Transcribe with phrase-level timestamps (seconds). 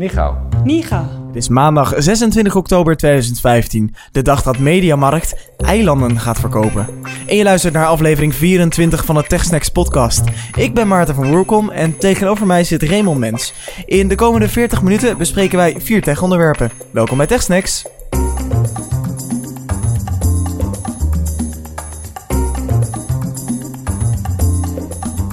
[0.00, 0.34] Nichau.
[0.64, 1.08] Niga.
[1.26, 6.86] Het is maandag 26 oktober 2015, de dag dat Mediamarkt eilanden gaat verkopen.
[7.26, 10.22] En je luistert naar aflevering 24 van de TechSnacks podcast.
[10.56, 13.54] Ik ben Maarten van Woerkom en tegenover mij zit Raymond Mens.
[13.86, 16.70] In de komende 40 minuten bespreken wij vier tech-onderwerpen.
[16.92, 17.84] Welkom bij TechSnacks.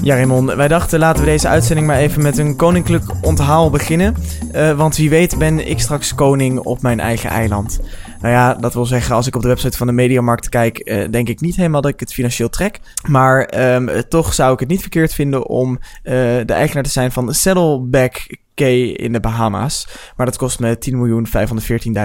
[0.07, 4.15] Ja, Raymond, wij dachten laten we deze uitzending maar even met een koninklijk onthaal beginnen.
[4.51, 7.79] Eh, want wie weet ben ik straks koning op mijn eigen eiland.
[8.21, 11.11] Nou ja, dat wil zeggen, als ik op de website van de Mediamarkt kijk, eh,
[11.11, 12.79] denk ik niet helemaal dat ik het financieel trek.
[13.07, 16.13] Maar ehm, toch zou ik het niet verkeerd vinden om eh,
[16.45, 18.27] de eigenaar te zijn van Saddleback
[18.57, 19.87] Key in de Bahama's.
[20.15, 20.77] Maar dat kost me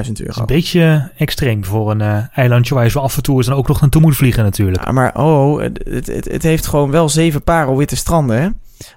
[0.06, 0.40] 10.514.000 euro.
[0.40, 3.52] Een beetje extreem voor een eh, eilandje waar je zo af en toe is en
[3.52, 4.84] ook nog naartoe moet vliegen natuurlijk.
[4.84, 8.48] Ja, maar oh, het, het, het heeft gewoon wel zeven parelwitte stranden, hè?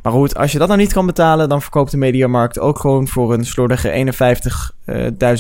[0.02, 3.07] Maar goed, als je dat nou niet kan betalen, dan verkoopt de Mediamarkt ook gewoon
[3.07, 4.13] voor een slordige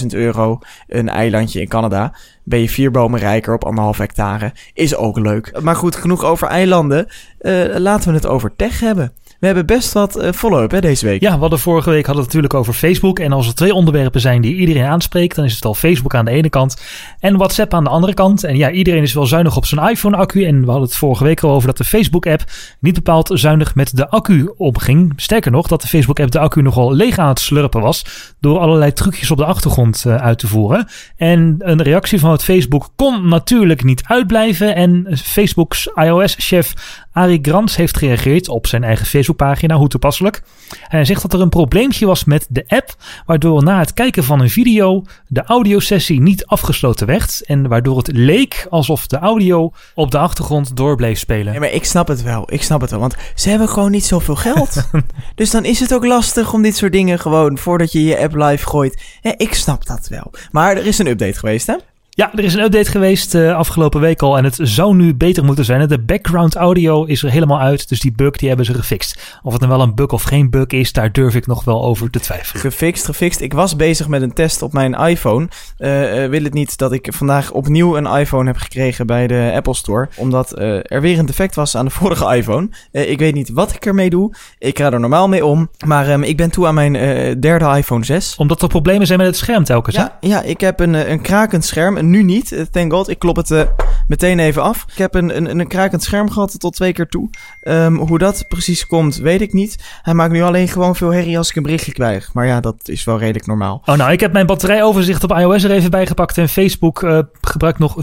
[0.01, 2.13] 51.000 euro een eilandje in Canada.
[2.43, 4.53] Ben je vier bomen rijker op anderhalf hectare.
[4.73, 5.61] Is ook leuk.
[5.61, 7.07] Maar goed, genoeg over eilanden.
[7.41, 9.13] Uh, laten we het over tech hebben.
[9.45, 11.21] We hebben best wat uh, follow-up hè, deze week.
[11.21, 13.19] Ja, we hadden vorige week hadden het natuurlijk over Facebook.
[13.19, 16.25] En als er twee onderwerpen zijn die iedereen aanspreekt, dan is het al Facebook aan
[16.25, 16.81] de ene kant
[17.19, 18.43] en WhatsApp aan de andere kant.
[18.43, 20.45] En ja, iedereen is wel zuinig op zijn iPhone-accu.
[20.45, 22.43] En we hadden het vorige week al over dat de Facebook-app
[22.79, 25.13] niet bepaald zuinig met de accu omging.
[25.15, 28.05] Sterker nog, dat de Facebook-app de accu nogal leeg aan het slurpen was
[28.39, 30.87] door allerlei trucjes op de achtergrond uh, uit te voeren.
[31.17, 34.75] En een reactie van het Facebook kon natuurlijk niet uitblijven.
[34.75, 36.73] En Facebook's iOS-chef
[37.15, 40.41] Arie Grans heeft gereageerd op zijn eigen Facebookpagina, hoe toepasselijk.
[40.69, 44.23] En hij zegt dat er een probleempje was met de app, waardoor na het kijken
[44.23, 47.41] van een video de audiosessie niet afgesloten werd.
[47.45, 51.53] En waardoor het leek alsof de audio op de achtergrond door bleef spelen.
[51.53, 54.05] Ja, maar ik snap het wel, ik snap het wel, want ze hebben gewoon niet
[54.05, 54.89] zoveel geld.
[55.35, 58.35] dus dan is het ook lastig om dit soort dingen gewoon, voordat je je app
[58.35, 59.01] live gooit.
[59.21, 60.33] Ja, ik snap dat wel.
[60.51, 61.75] Maar er is een update geweest, hè?
[62.17, 65.43] Ja, er is een update geweest uh, afgelopen week al en het zou nu beter
[65.43, 65.87] moeten zijn.
[65.87, 69.37] De background audio is er helemaal uit, dus die bug die hebben ze gefixt.
[69.43, 71.83] Of het dan wel een bug of geen bug is, daar durf ik nog wel
[71.83, 72.61] over te twijfelen.
[72.61, 73.41] Gefixt, gefixt.
[73.41, 75.47] Ik was bezig met een test op mijn iPhone.
[75.77, 79.51] Uh, uh, wil het niet dat ik vandaag opnieuw een iPhone heb gekregen bij de
[79.55, 82.69] Apple Store, omdat er weer een defect was aan de vorige iPhone.
[82.91, 84.35] ik weet niet wat ik ermee doe.
[84.59, 86.93] Ik ga er normaal mee om, maar um, ik ben toe aan mijn
[87.39, 88.35] derde iPhone 6.
[88.35, 90.17] Omdat er problemen zijn met het scherm telkens, ja?
[90.19, 93.09] Ja, ik heb een, een krakend scherm nu niet, thank god.
[93.09, 93.61] Ik klop het uh,
[94.07, 94.85] meteen even af.
[94.91, 97.29] Ik heb een, een, een krakend scherm gehad tot twee keer toe.
[97.63, 99.99] Um, hoe dat precies komt, weet ik niet.
[100.01, 102.33] Hij maakt nu alleen gewoon veel herrie als ik een berichtje krijg.
[102.33, 103.81] Maar ja, dat is wel redelijk normaal.
[103.85, 106.37] Oh, nou, ik heb mijn batterijoverzicht op iOS er even bijgepakt.
[106.37, 107.97] En Facebook uh, gebruikt nog 4%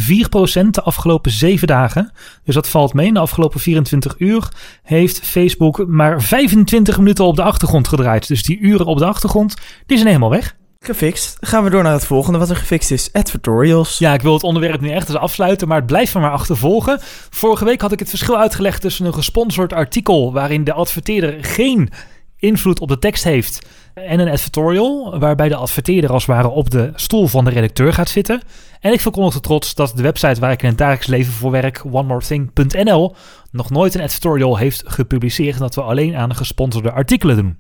[0.71, 2.13] de afgelopen 7 dagen.
[2.45, 3.13] Dus dat valt mee.
[3.13, 4.49] De afgelopen 24 uur
[4.83, 8.29] heeft Facebook maar 25 minuten op de achtergrond gedraaid.
[8.29, 9.55] Dus die uren op de achtergrond,
[9.87, 10.57] die zijn helemaal weg.
[10.85, 11.37] Gefixt.
[11.41, 13.13] Gaan we door naar het volgende wat er gefixt is.
[13.13, 13.99] Advertorials.
[13.99, 16.99] Ja, ik wil het onderwerp nu echt eens afsluiten, maar het blijft van maar achtervolgen.
[17.31, 21.91] Vorige week had ik het verschil uitgelegd tussen een gesponsord artikel waarin de adverteerder geen
[22.37, 26.71] invloed op de tekst heeft en een advertorial waarbij de adverteerder als het ware op
[26.71, 28.43] de stoel van de redacteur gaat zitten.
[28.81, 31.83] En ik verkondigde trots dat de website waar ik in het dagelijks leven voor werk,
[31.85, 33.15] oneMoreThing.nl,
[33.51, 37.57] nog nooit een advertorial heeft gepubliceerd dat we alleen aan gesponsorde artikelen doen.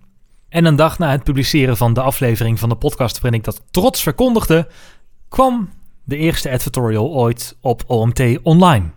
[0.52, 3.62] En een dag na het publiceren van de aflevering van de podcast waarin ik dat
[3.70, 4.68] trots verkondigde,
[5.28, 5.70] kwam
[6.04, 8.90] de eerste advertorial ooit op OMT online.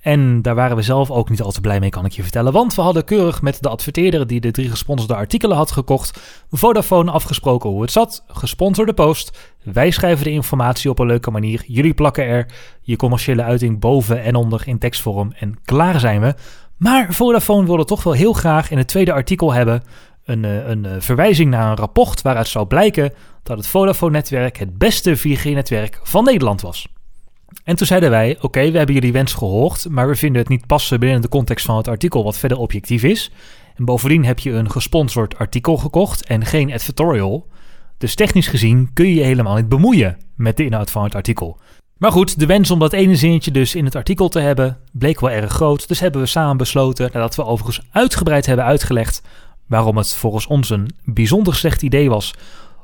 [0.00, 2.52] En daar waren we zelf ook niet al te blij mee, kan ik je vertellen.
[2.52, 6.20] Want we hadden keurig met de adverteerder die de drie gesponsorde artikelen had gekocht,
[6.50, 8.24] Vodafone afgesproken hoe het zat.
[8.26, 9.56] Gesponsorde post.
[9.62, 11.64] Wij schrijven de informatie op een leuke manier.
[11.66, 12.46] Jullie plakken er
[12.82, 15.32] je commerciële uiting boven en onder in tekstvorm.
[15.38, 16.34] En klaar zijn we.
[16.76, 19.82] Maar Vodafone wilde toch wel heel graag in het tweede artikel hebben
[20.28, 23.12] een, een, verwijzing naar een rapport waaruit zou blijken
[23.42, 26.88] dat het Vodafone-netwerk het beste 4G-netwerk van Nederland was.
[27.64, 30.66] En toen zeiden wij: Oké, we hebben jullie wens gehoord, maar we vinden het niet
[30.66, 33.30] passen binnen de context van het artikel, wat verder objectief is.
[33.76, 37.46] En bovendien heb je een gesponsord artikel gekocht en geen advertorial.
[37.98, 41.58] Dus technisch gezien kun je je helemaal niet bemoeien met de inhoud van het artikel.
[41.98, 45.20] Maar goed, de wens om dat ene zinnetje dus in het artikel te hebben bleek
[45.20, 45.88] wel erg groot.
[45.88, 49.22] Dus hebben we samen besloten, nadat we overigens uitgebreid hebben uitgelegd
[49.68, 52.34] waarom het volgens ons een bijzonder slecht idee was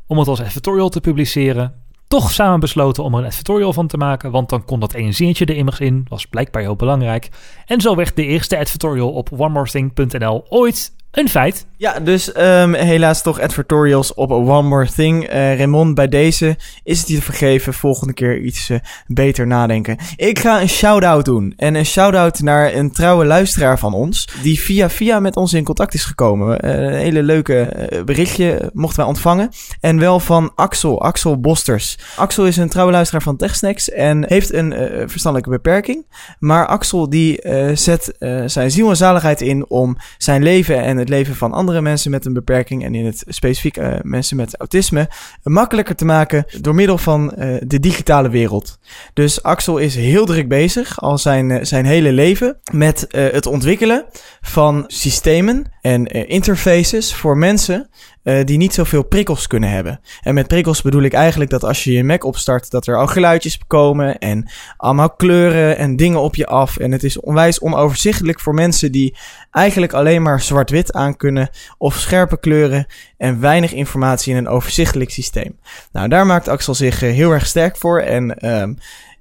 [0.07, 1.75] om het als advertorial te publiceren,
[2.09, 5.15] toch samen besloten om er een advertorial van te maken, want dan kon dat één
[5.15, 7.29] zinnetje er immers in, was blijkbaar heel belangrijk.
[7.67, 11.67] En zo werd de eerste advertorial op oneMoreThing.nl ooit Een feit.
[11.77, 15.25] Ja, dus ehm, helaas toch advertorials op One More Thing.
[15.25, 17.75] Eh Raymond, bij deze is het je vergeven.
[17.75, 19.97] Volgende keer iets eh, beter nadenken.
[20.17, 21.55] Ik ga een shout-out doen.
[21.57, 24.29] En een shout-out naar een trouwe luisteraar van ons.
[24.43, 26.61] Die via via met ons in contact is gekomen.
[26.61, 29.49] Eh, een hele leuke berichtje mochten wij ontvangen.
[29.81, 31.99] En wel van Axel, Axel Bosters.
[32.17, 34.73] Axel is een trouwe luisteraar van TechSnacks en heeft een
[35.09, 36.07] verstandelijke beperking.
[36.39, 37.41] Maar Axel die
[37.75, 38.15] zet
[38.47, 42.25] zijn ziel en zaligheid in om zijn leven en het leven van andere mensen met
[42.25, 45.09] een beperking en in het specifiek eh, mensen met autisme
[45.43, 48.79] makkelijker te maken door middel van eh, de digitale wereld.
[49.13, 54.05] Dus Axel is heel druk bezig al zijn, eh, zijn hele leven met het ontwikkelen
[54.41, 57.89] van systemen en eh, interfaces voor mensen
[58.23, 60.01] eh, die niet zoveel prikkels kunnen hebben.
[60.23, 63.07] En met prikkels bedoel ik eigenlijk dat als je je Mac opstart, dat er al
[63.07, 66.77] geluidjes komen en allemaal kleuren en dingen op je af.
[66.77, 69.17] En het is onwijs onoverzichtelijk voor mensen die
[69.51, 71.49] eigenlijk alleen maar zwart-wit aan kunnen
[71.79, 72.87] of scherpe kleuren
[73.17, 75.59] en weinig informatie in een overzichtelijk systeem.
[75.93, 78.73] Nou, daar maakt Axel zich eh, heel erg sterk voor en ehm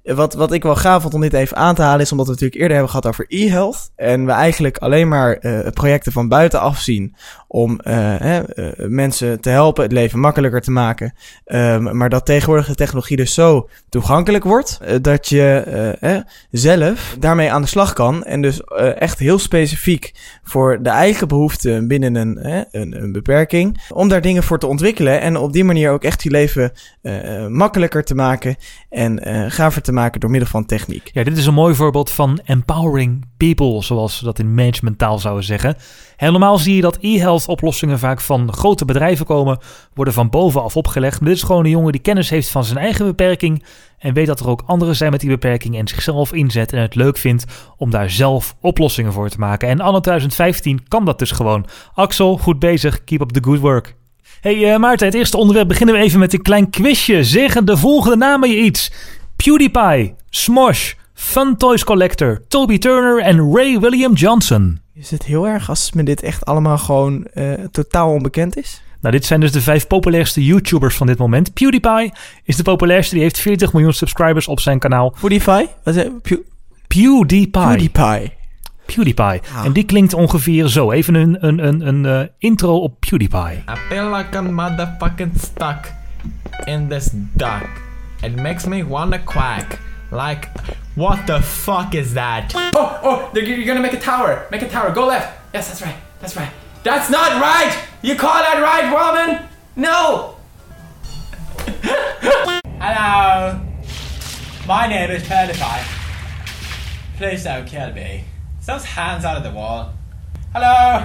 [0.04, 2.32] wat, wat ik wel gaaf vond om dit even aan te halen is omdat we
[2.32, 3.90] natuurlijk eerder hebben gehad over e-health.
[3.96, 7.14] En we eigenlijk alleen maar eh, projecten van buitenaf zien
[7.54, 8.44] om eh, eh,
[8.76, 11.14] mensen te helpen, het leven makkelijker te maken.
[11.44, 17.52] Ehm, maar dat tegenwoordig de technologie dus zo toegankelijk wordt eh, dat je zelf daarmee
[17.52, 18.24] aan de slag kan.
[18.24, 18.60] En dus
[18.98, 20.12] echt heel specifiek
[20.42, 23.82] voor de eigen behoeften binnen een, een, een beperking.
[23.88, 26.72] Om daar dingen voor te ontwikkelen en op die manier ook echt je leven
[27.48, 28.56] makkelijker te maken
[28.90, 29.20] en
[29.50, 31.10] gaver te maken door middel van techniek.
[31.12, 35.44] Ja, dit is een mooi voorbeeld van empowering people, zoals ze dat in managementtaal zouden
[35.44, 35.76] zeggen.
[36.16, 39.58] Helemaal zie je dat e-health oplossingen vaak van grote bedrijven komen,
[39.94, 41.20] worden van bovenaf opgelegd.
[41.20, 43.64] Maar dit is gewoon een jongen die kennis heeft van zijn eigen beperking
[43.98, 46.94] en weet dat er ook anderen zijn met die beperking en zichzelf inzet en het
[46.94, 47.44] leuk vindt
[47.76, 49.68] om daar zelf oplossingen voor te maken.
[49.68, 51.66] En anno 2015 kan dat dus gewoon.
[51.94, 53.04] Axel, goed bezig.
[53.04, 53.94] Keep up the good work.
[54.40, 57.24] Hey eh, Maarten, het eerste onderwerp beginnen we even met een klein quizje.
[57.24, 58.92] Zeggen de volgende namen je iets?
[59.36, 60.92] PewDiePie, Smosh,
[61.24, 64.80] Fun Toys Collector, Toby Turner en Ray William Johnson.
[64.94, 68.82] Is het heel erg als me dit echt allemaal gewoon eh, totaal onbekend is?
[69.00, 71.52] Nou, dit zijn dus de vijf populairste YouTubers van dit moment.
[71.54, 72.12] PewDiePie
[72.44, 75.10] is de populairste, die heeft 40 miljoen subscribers op zijn kanaal.
[75.20, 75.68] PewDiePie?
[75.84, 76.22] Wat is het?
[76.22, 76.38] Pew-
[76.88, 77.50] PewDiePie.
[77.62, 78.32] PewDiePie.
[78.86, 79.40] PewDiePie.
[79.56, 79.64] Ah.
[79.64, 80.90] En die klinkt ongeveer zo.
[80.92, 83.52] Even een, een, een, een eh, intro op PewDiePie.
[83.56, 85.92] I feel like I'm motherfucking stuck
[86.64, 87.68] in this duck.
[88.22, 89.78] It makes me wanna quack.
[90.14, 90.56] Like,
[90.94, 92.52] what the fuck is that?
[92.54, 94.46] Oh, oh, you're gonna make a tower.
[94.50, 94.92] Make a tower.
[94.92, 95.40] Go left.
[95.52, 95.96] Yes, that's right.
[96.20, 96.50] That's right.
[96.84, 97.76] That's not right!
[98.02, 99.48] You call that right, Robin?
[99.74, 100.36] No!
[102.78, 103.60] Hello.
[104.68, 105.84] My name is PewDiePie.
[107.16, 108.24] Please don't kill me.
[108.66, 109.94] Those hands out of the wall.
[110.54, 111.00] Hello.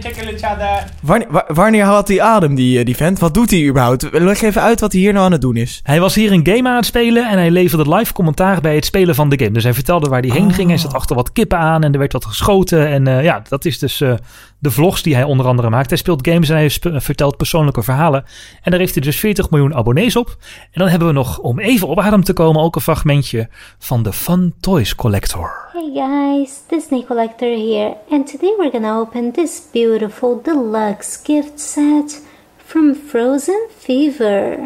[0.00, 0.84] Tickle each other.
[1.02, 3.18] Wanneer, wa- wanneer haalt hij adem, die, eh, die vent?
[3.18, 4.08] Wat doet hij überhaupt?
[4.12, 5.80] Leg even uit wat hij hier nou aan het doen is.
[5.82, 8.84] Hij was hier een game aan het spelen en hij leverde live commentaar bij het
[8.84, 9.50] spelen van de game.
[9.50, 10.54] Dus hij vertelde waar hij heen Oh.
[10.54, 10.68] ging.
[10.68, 12.88] Hij zat achter wat kippen aan en er werd wat geschoten.
[12.88, 14.12] En eh, ja, dat is dus eh,
[14.60, 15.88] de vlogs die hij onder andere maakt.
[15.88, 16.70] Hij speelt games en hij
[17.00, 18.24] vertelt persoonlijke verhalen.
[18.62, 20.36] En daar heeft hij dus 40 miljoen abonnees op.
[20.62, 23.48] En dan hebben we nog, om even op adem te komen, ook een fragmentje
[23.78, 25.68] van de Fun Toys Collector.
[25.72, 32.22] Hey guys, Disney Collector here, and today we're gonna open this beautiful deluxe gift set
[32.64, 34.58] from Frozen Fever.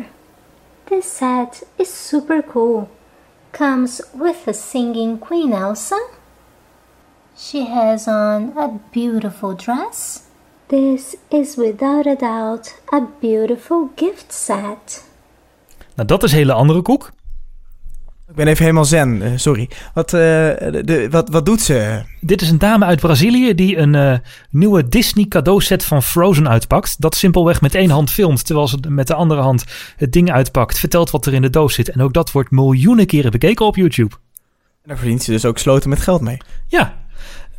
[0.85, 2.89] This set is super cool.
[3.51, 5.97] Comes with a singing Queen Elsa.
[7.37, 10.21] She has on a beautiful dress.
[10.67, 15.05] This is without a doubt a beautiful gift set.
[15.95, 17.13] Nou, dat is een hele andere koek.
[18.29, 19.71] Ik ben even helemaal zen, eh, sorry.
[19.95, 22.03] Wat, eh, de, wat, wat doet ze?
[22.21, 24.19] Dit is een dame uit Brazilië die een eh,
[24.51, 27.01] nieuwe Disney cadeauset van Frozen uitpakt.
[27.01, 29.65] Dat simpelweg met één hand filmt, terwijl ze met de andere hand
[29.97, 30.79] het ding uitpakt.
[30.79, 31.89] Vertelt wat er in de doos zit.
[31.89, 34.15] En ook dat wordt miljoenen keren bekeken op YouTube.
[34.85, 36.37] Daar verdient ze dus ook sloten met geld mee.
[36.67, 37.03] Ja.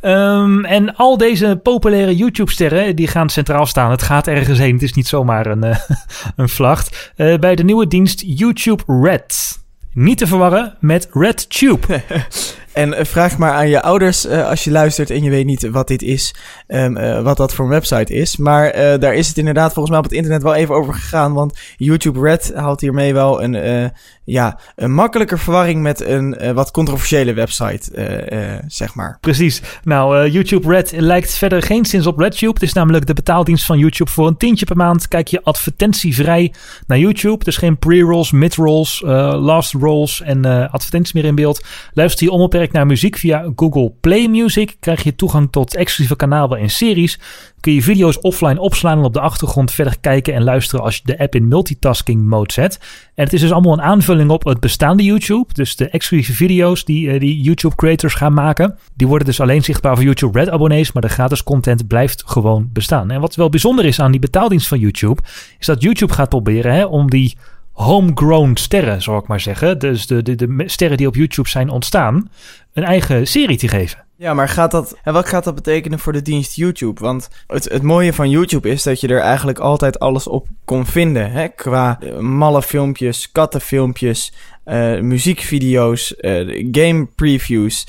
[0.06, 3.90] Ehm, en al deze populaire YouTube-sterren die gaan centraal staan.
[3.90, 4.72] Het gaat ergens heen.
[4.72, 5.78] Het is niet zomaar een, eh,
[6.36, 7.12] een vlacht.
[7.16, 9.58] Eh, bij de nieuwe dienst YouTube Red.
[9.92, 12.02] Niet te verwarren met RedTube.
[12.72, 15.88] En eh, vraag maar aan je ouders als je luistert en je weet niet wat
[15.88, 16.34] dit is,
[16.66, 18.36] ehm, eh, wat dat voor een website is.
[18.36, 21.58] Maar daar is het inderdaad volgens mij op het internet wel even over gegaan, want
[21.76, 23.92] YouTube Red haalt hiermee wel een,
[24.26, 29.18] ja, een makkelijker verwarring met een eh, wat controversiële website, eh, eh, zeg maar.
[29.20, 29.62] Precies.
[29.82, 32.52] Nou, YouTube Red lijkt verder geen sinds op RedTube.
[32.52, 34.10] Het is namelijk de betaaldienst van YouTube.
[34.10, 36.52] Voor een tientje per maand kijk je advertentievrij
[36.86, 37.44] naar YouTube.
[37.44, 39.00] Dus geen pre-rolls, mid-rolls,
[39.34, 41.64] last rolls en advertenties meer in beeld.
[41.92, 44.76] Luister je onbeperkt naar muziek via Google Play Music.
[44.80, 47.18] Krijg je toegang tot exclusieve kanalen en series.
[47.60, 51.02] Kun je video's offline opslaan en op de achtergrond verder kijken en luisteren als je
[51.04, 52.78] de app in multitasking mode zet.
[53.16, 55.52] En het is dus allemaal een aanvulling op het bestaande YouTube.
[55.52, 58.78] Dus de exclusieve video's die, eh, die YouTube creators gaan maken.
[58.94, 60.92] Die worden dus alleen zichtbaar voor YouTube Red abonnees.
[60.92, 63.10] Maar de gratis content blijft gewoon bestaan.
[63.10, 65.22] En wat wel bijzonder is aan die betaaldienst van YouTube.
[65.58, 67.36] Is dat YouTube gaat proberen hè, om die
[67.72, 69.78] homegrown sterren, zal ik maar zeggen.
[69.78, 72.30] Dus de, de, de sterren die op YouTube zijn ontstaan.
[72.72, 74.05] Een eigen serie te geven.
[74.18, 77.00] Ja, maar gaat dat, en wat gaat dat betekenen voor de dienst YouTube?
[77.00, 80.86] Want het, het mooie van YouTube is dat je er eigenlijk altijd alles op kon
[80.86, 81.30] vinden.
[81.30, 81.48] Hè?
[81.48, 84.32] Qua eh, malle filmpjes, kattenfilmpjes,
[84.64, 87.86] eh, muziekvideo's, eh, game previews.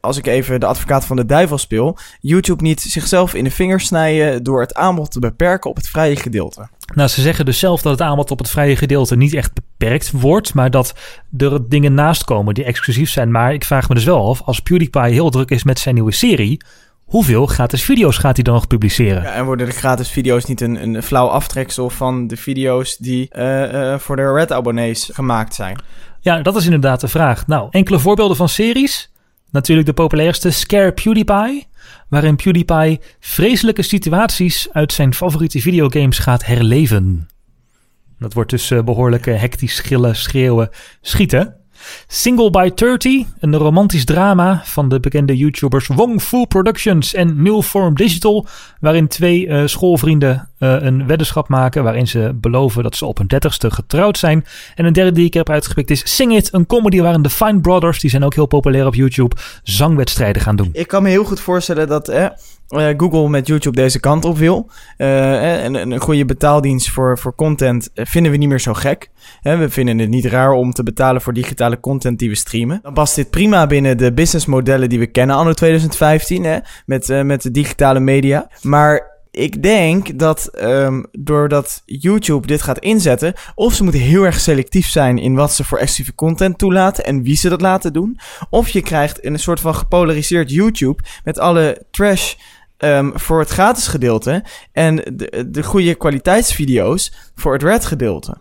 [0.00, 1.98] Als ik even de advocaat van de duivel speel.
[2.20, 6.16] YouTube niet zichzelf in de vingers snijden door het aanbod te beperken op het vrije
[6.16, 6.68] gedeelte.
[6.94, 10.10] Nou, ze zeggen dus zelf dat het aanbod op het vrije gedeelte niet echt beperkt
[10.10, 10.94] wordt, maar dat
[11.36, 13.30] er dingen naast komen die exclusief zijn.
[13.30, 16.12] Maar ik vraag me dus wel af, als PewDiePie heel druk is met zijn nieuwe
[16.12, 16.60] serie,
[17.04, 19.22] hoeveel gratis video's gaat hij dan nog publiceren?
[19.22, 23.28] Ja, en worden de gratis video's niet een, een flauw aftreksel van de video's die
[23.28, 25.80] eh, eh, voor de Red-abonnees gemaakt zijn?
[26.20, 27.46] Ja, dat is inderdaad de vraag.
[27.46, 29.10] Nou, enkele voorbeelden van series.
[29.50, 31.66] Natuurlijk de populairste Scare PewDiePie,
[32.08, 37.28] waarin PewDiePie vreselijke situaties uit zijn favoriete videogames gaat herleven.
[38.18, 41.56] Dat wordt dus eh, behoorlijk eh, hectisch schillen, schreeuwen, schieten.
[42.06, 47.62] Single by 30, een romantisch drama van de bekende YouTubers Wong Fu Productions en New
[47.62, 48.46] Form Digital,
[48.80, 53.26] waarin twee eh, schoolvrienden eh, een weddenschap maken waarin ze beloven dat ze op hun
[53.26, 54.44] dertigste getrouwd zijn.
[54.74, 57.60] En een derde die ik heb uitgepikt is Sing It, een comedy waarin de Fine
[57.60, 60.70] Brothers, die zijn ook heel populair op YouTube, zangwedstrijden gaan doen.
[60.72, 62.08] Ik kan me heel goed voorstellen dat
[62.68, 64.70] eh, Google met YouTube deze kant op wil.
[64.96, 69.10] Eh, en een, goede betaaldienst voor, voor content eh, vinden we niet meer zo gek.
[69.42, 72.78] We vinden het niet raar om te betalen voor digitale content die we streamen.
[72.82, 77.42] Dan past dit prima binnen de businessmodellen die we kennen anno 2015 hè, met, met
[77.42, 78.50] de digitale media.
[78.62, 84.40] Maar ik denk dat ehm, doordat YouTube dit gaat inzetten, of ze moeten heel erg
[84.40, 88.18] selectief zijn in wat ze voor exclusieve content toelaten en wie ze dat laten doen,
[88.50, 92.34] of je krijgt een soort van gepolariseerd YouTube met alle trash
[92.78, 98.36] ehm, voor het gratis gedeelte en de, de goede kwaliteitsvideo's voor het red gedeelte.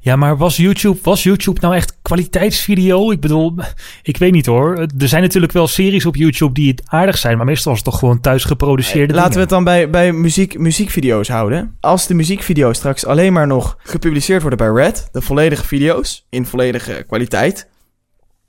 [0.00, 3.10] Ja, maar was YouTube, was YouTube nou echt kwaliteitsvideo?
[3.10, 3.54] Ik bedoel,
[4.02, 4.78] ik weet niet hoor.
[4.98, 7.86] Er zijn natuurlijk wel series op YouTube die het aardig zijn, maar meestal is het
[7.86, 11.76] toch gewoon thuis geproduceerde Laten we het dan bij, bij muziek, muziekvideo's houden.
[11.80, 16.46] Als de muziekvideo's straks alleen maar nog gepubliceerd worden bij Red, de volledige video's in
[16.46, 17.68] volledige kwaliteit.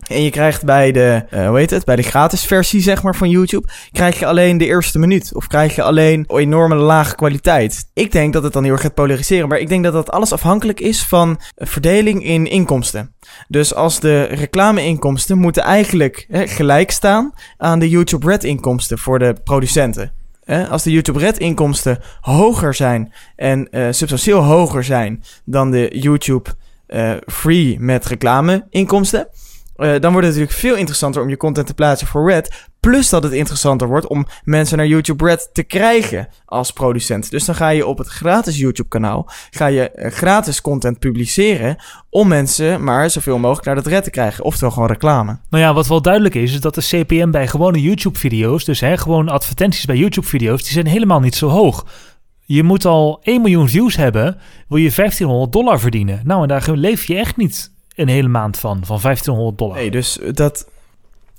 [0.07, 3.15] En je krijgt bij de, eh, hoe heet het, bij de gratis versie zeg maar
[3.15, 5.35] van YouTube, krijg je alleen de eerste minuut.
[5.35, 7.89] Of krijg je alleen enorme lage kwaliteit.
[7.93, 10.33] Ik denk dat het dan heel erg gaat polariseren, maar ik denk dat dat alles
[10.33, 13.15] afhankelijk is van verdeling in inkomsten.
[13.47, 19.19] Dus als de reclameinkomsten moeten eigenlijk hè, gelijk staan aan de YouTube Red inkomsten voor
[19.19, 20.11] de producenten.
[20.69, 26.49] Als de YouTube Red inkomsten hoger zijn en eh, substantieel hoger zijn dan de YouTube
[26.87, 29.27] eh, Free met reclameinkomsten,
[29.77, 32.67] eh, dan wordt het natuurlijk veel interessanter om je content te plaatsen voor Red.
[32.79, 37.31] Plus dat het interessanter wordt om mensen naar YouTube Red te krijgen als producent.
[37.31, 41.75] Dus dan ga je op het gratis YouTube kanaal ga je eh, gratis content publiceren
[42.10, 44.43] om mensen maar zoveel mogelijk naar dat Red te krijgen.
[44.43, 45.38] Oftewel gewoon reclame.
[45.50, 48.98] Nou ja, wat wel duidelijk is, is dat de CPM bij gewone YouTube-video's, dus hè,
[48.98, 51.86] gewoon advertenties bij YouTube-video's, die zijn helemaal niet zo hoog.
[52.46, 56.22] Je moet al 1 miljoen views hebben, wil je 1500 dollar verdienen.
[56.24, 59.75] Nou, en daar leef je echt niet een hele maand van, van 1500 dollar.
[59.77, 60.68] Nee, dus dat,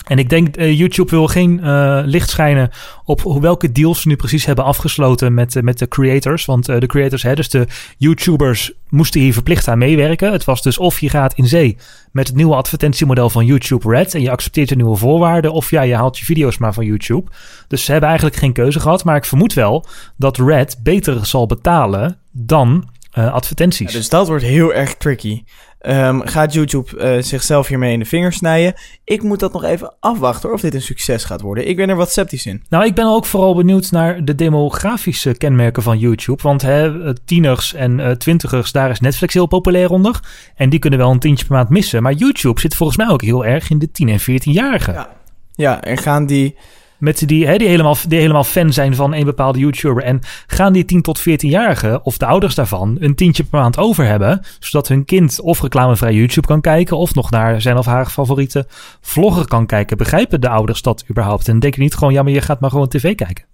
[0.06, 2.70] En ik denk, eh, YouTube wil geen eh, licht schijnen
[3.04, 6.44] op hoe- welke deals ze nu precies hebben afgesloten met, eh, met de creators.
[6.44, 7.66] Want de creators, hè, dus de
[7.98, 10.32] YouTubers, moesten hier verplicht aan meewerken.
[10.32, 11.76] Het was dus of je gaat in zee
[12.12, 15.82] met het nieuwe advertentiemodel van YouTube Red en je accepteert de nieuwe voorwaarden, of ja,
[15.82, 17.30] je haalt je video's maar van YouTube.
[17.68, 19.04] Dus ze hebben eigenlijk geen keuze gehad.
[19.04, 19.86] Maar ik vermoed wel
[20.16, 23.92] dat Red beter zal betalen dan advertenties.
[23.92, 25.42] Ja, dus dat wordt heel erg tricky.
[25.78, 28.74] Ehm, gaat YouTube eh, zichzelf hiermee in de vingers snijden?
[29.04, 31.68] Ik moet dat nog even afwachten hoor, of dit een succes gaat worden.
[31.68, 32.64] Ik ben er wat sceptisch in.
[32.68, 36.42] Nou, ik ben ook vooral benieuwd naar de demografische kenmerken van YouTube.
[36.42, 40.20] Want hè, eh, tieners en eh, twintigers, daar is Netflix heel populair onder.
[40.54, 42.02] En die kunnen wel een tientje per maand missen.
[42.02, 44.92] Maar YouTube zit volgens mij ook heel erg in de 10- en 14-jarigen.
[44.92, 45.16] Ja.
[45.54, 46.56] Ja, en gaan die
[46.98, 50.02] met die, hè, die, helemaal, die helemaal fan zijn van een bepaalde YouTuber.
[50.02, 54.04] En gaan die 10 tot 14-jarigen of de ouders daarvan een tientje per maand over
[54.04, 54.40] hebben.
[54.58, 56.96] Zodat hun kind of reclamevrij YouTube kan kijken.
[56.96, 58.66] Of nog naar zijn of haar favoriete
[59.00, 59.96] vlogger kan kijken.
[59.96, 61.48] Begrijpen de ouders dat überhaupt?
[61.48, 63.44] En denken niet gewoon, ja, maar je gaat maar gewoon tv kijken.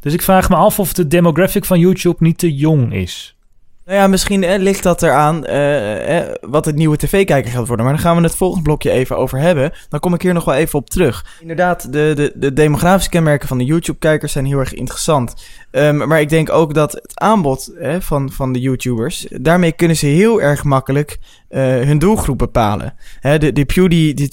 [0.00, 3.36] Dus ik vraag me af of de demographic van YouTube niet te jong is.
[3.90, 7.84] Nou ja, misschien eh, ligt dat eraan eh, eh, wat het nieuwe tv-kijker gaat worden.
[7.84, 9.72] Maar dan gaan we het volgende blokje even over hebben.
[9.88, 11.26] Dan kom ik hier nog wel even op terug.
[11.40, 15.34] Inderdaad, de, de, de demografische kenmerken van de YouTube-kijkers zijn heel erg interessant.
[15.70, 20.06] Um, maar ik denk ook dat het aanbod van, van de YouTubers, daarmee kunnen ze
[20.06, 21.18] heel erg makkelijk
[21.50, 22.94] uh, hun doelgroep bepalen.
[23.20, 24.28] De, de Pewdie, de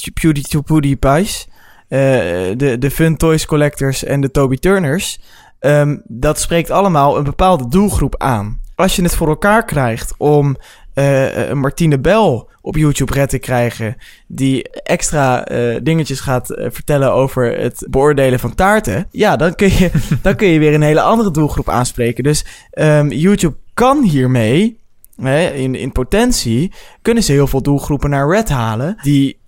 [1.90, 2.00] uh,
[2.58, 5.20] de, de Fun Toys Collectors en de Toby Turners...
[5.60, 10.58] Um, dat spreekt allemaal een bepaalde doelgroep aan als je het voor elkaar krijgt om
[10.96, 17.60] uh, Martine Bel op YouTube red te krijgen, die extra uh, dingetjes gaat vertellen over
[17.60, 19.92] het beoordelen van taarten, ja, dan kun je,
[20.22, 22.24] dan kun je weer een hele andere doelgroep aanspreken.
[22.24, 24.80] Dus um, YouTube kan hiermee
[25.54, 28.98] in, in potentie kunnen ze heel veel doelgroepen naar Red halen.
[29.02, 29.40] Die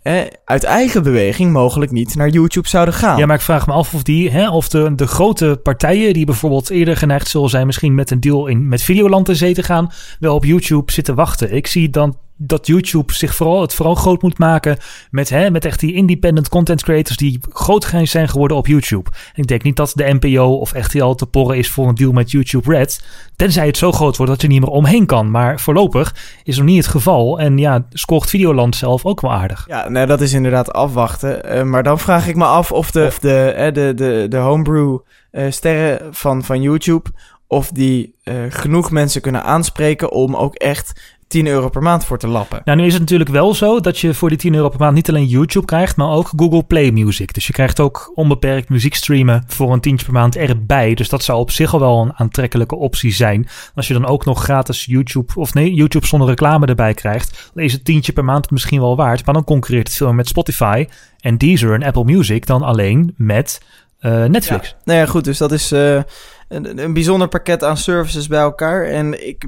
[0.45, 3.17] uit eigen beweging mogelijk niet naar YouTube zouden gaan.
[3.17, 6.25] Ja, maar ik vraag me af of, die, hè, of de, de grote partijen die
[6.25, 9.63] bijvoorbeeld eerder geneigd zullen zijn, misschien met een deal in, met Videoland te zee te
[9.63, 11.53] gaan, wel op YouTube zitten wachten.
[11.53, 14.77] Ik zie dan dat YouTube zich vooral, het vooral groot moet maken
[15.11, 19.09] met, hè, met echt die independent content creators die groot zijn geworden op YouTube.
[19.33, 22.11] En ik denk niet dat de NPO of RTL te porren is voor een deal
[22.11, 23.03] met YouTube Red.
[23.35, 25.31] Tenzij het zo groot wordt dat je niet meer omheen kan.
[25.31, 27.39] Maar voorlopig is nog niet het geval.
[27.39, 29.65] En ja, scoort Videoland zelf ook wel aardig.
[29.67, 31.57] Ja, nou, dat is inderdaad afwachten.
[31.57, 34.97] Uh, maar dan vraag ik me af of de, of de, de, de, de homebrew
[35.31, 37.09] uh, sterren van, van YouTube...
[37.47, 38.15] of die
[38.49, 42.61] genoeg mensen kunnen aanspreken om ook echt 10 euro per maand voor te lappen.
[42.65, 44.95] Nou, nu is het natuurlijk wel zo dat je voor die 10 euro per maand
[44.95, 47.33] niet alleen YouTube krijgt, maar ook Google Play Music.
[47.33, 50.93] Dus je krijgt ook onbeperkt muziek streamen voor een tientje per maand erbij.
[50.93, 53.47] Dus dat zou op zich al wel een aantrekkelijke optie zijn.
[53.75, 57.63] Als je dan ook nog gratis YouTube, of nee, YouTube zonder reclame erbij krijgt, dan
[57.63, 59.25] is het tientje per maand misschien wel waard.
[59.25, 60.87] Maar dan concurreert het veel meer met Spotify
[61.19, 63.61] en Deezer en Apple Music dan alleen met
[64.01, 64.69] uh, Netflix.
[64.69, 64.75] Ja.
[64.83, 66.01] Nou ja, goed, dus dat is uh,
[66.47, 68.85] een, een bijzonder pakket aan services bij elkaar.
[68.85, 69.45] En ik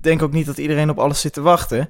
[0.00, 1.88] denk ook niet dat iedereen op alles zit te wachten.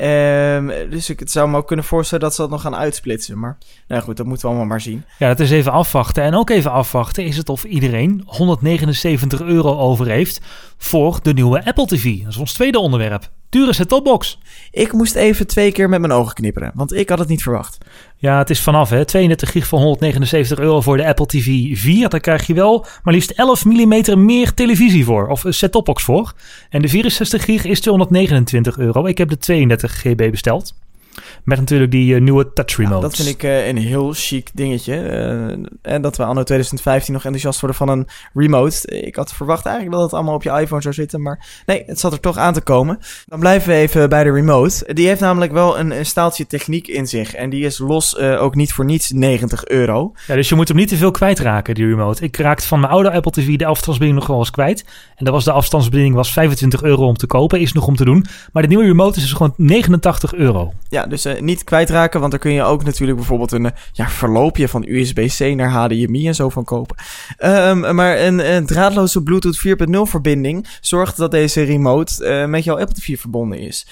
[0.00, 3.38] Um, dus ik zou me ook kunnen voorstellen dat ze dat nog gaan uitsplitsen.
[3.38, 5.04] Maar nou goed, dat moeten we allemaal maar zien.
[5.18, 6.22] Ja, dat is even afwachten.
[6.22, 10.40] En ook even afwachten is het of iedereen 179 euro over heeft
[10.76, 12.18] voor de nieuwe Apple TV.
[12.18, 13.30] Dat is ons tweede onderwerp.
[13.50, 14.38] Dure set-topbox.
[14.70, 17.78] Ik moest even twee keer met mijn ogen knipperen, want ik had het niet verwacht.
[18.16, 19.04] Ja, het is vanaf hè.
[19.04, 22.08] 32 gig voor 179 euro voor de Apple TV 4.
[22.08, 26.32] Daar krijg je wel maar liefst 11 mm meer televisie voor, of een set-topbox voor.
[26.70, 29.06] En de 64 gig is 229 euro.
[29.06, 30.74] Ik heb de 32 GB besteld.
[31.44, 32.94] Met natuurlijk die uh, nieuwe touch remote.
[32.94, 34.94] Ja, dat vind ik uh, een heel chic dingetje.
[34.94, 38.88] Uh, en dat we anno 2015 nog enthousiast worden van een remote.
[38.88, 41.22] Ik had verwacht eigenlijk dat het allemaal op je iPhone zou zitten.
[41.22, 42.98] Maar nee, het zat er toch aan te komen.
[43.26, 44.94] Dan blijven we even bij de remote.
[44.94, 47.34] Die heeft namelijk wel een, een staaltje techniek in zich.
[47.34, 50.12] En die is los ook niet voor niets 90 euro.
[50.26, 52.24] Ja, dus je moet hem niet te veel kwijtraken, die remote.
[52.24, 54.84] Ik raakte van mijn oude Apple TV de afstandsbediening nog wel eens kwijt.
[55.16, 57.60] En dat was de afstandsbediening was 25 euro om te kopen.
[57.60, 58.26] Is nog om te doen.
[58.52, 60.72] Maar de nieuwe remote is dus gewoon 89 euro.
[60.88, 64.68] Ja, dus uh, niet kwijtraken, want daar kun je ook natuurlijk bijvoorbeeld een ja, verloopje
[64.68, 66.96] van USB-C naar HDMI en zo van kopen.
[67.44, 72.78] Um, maar een, een, draadloze Bluetooth 4.0 verbinding zorgt dat deze remote uh, met jouw
[72.78, 73.86] Apple TV verbonden is.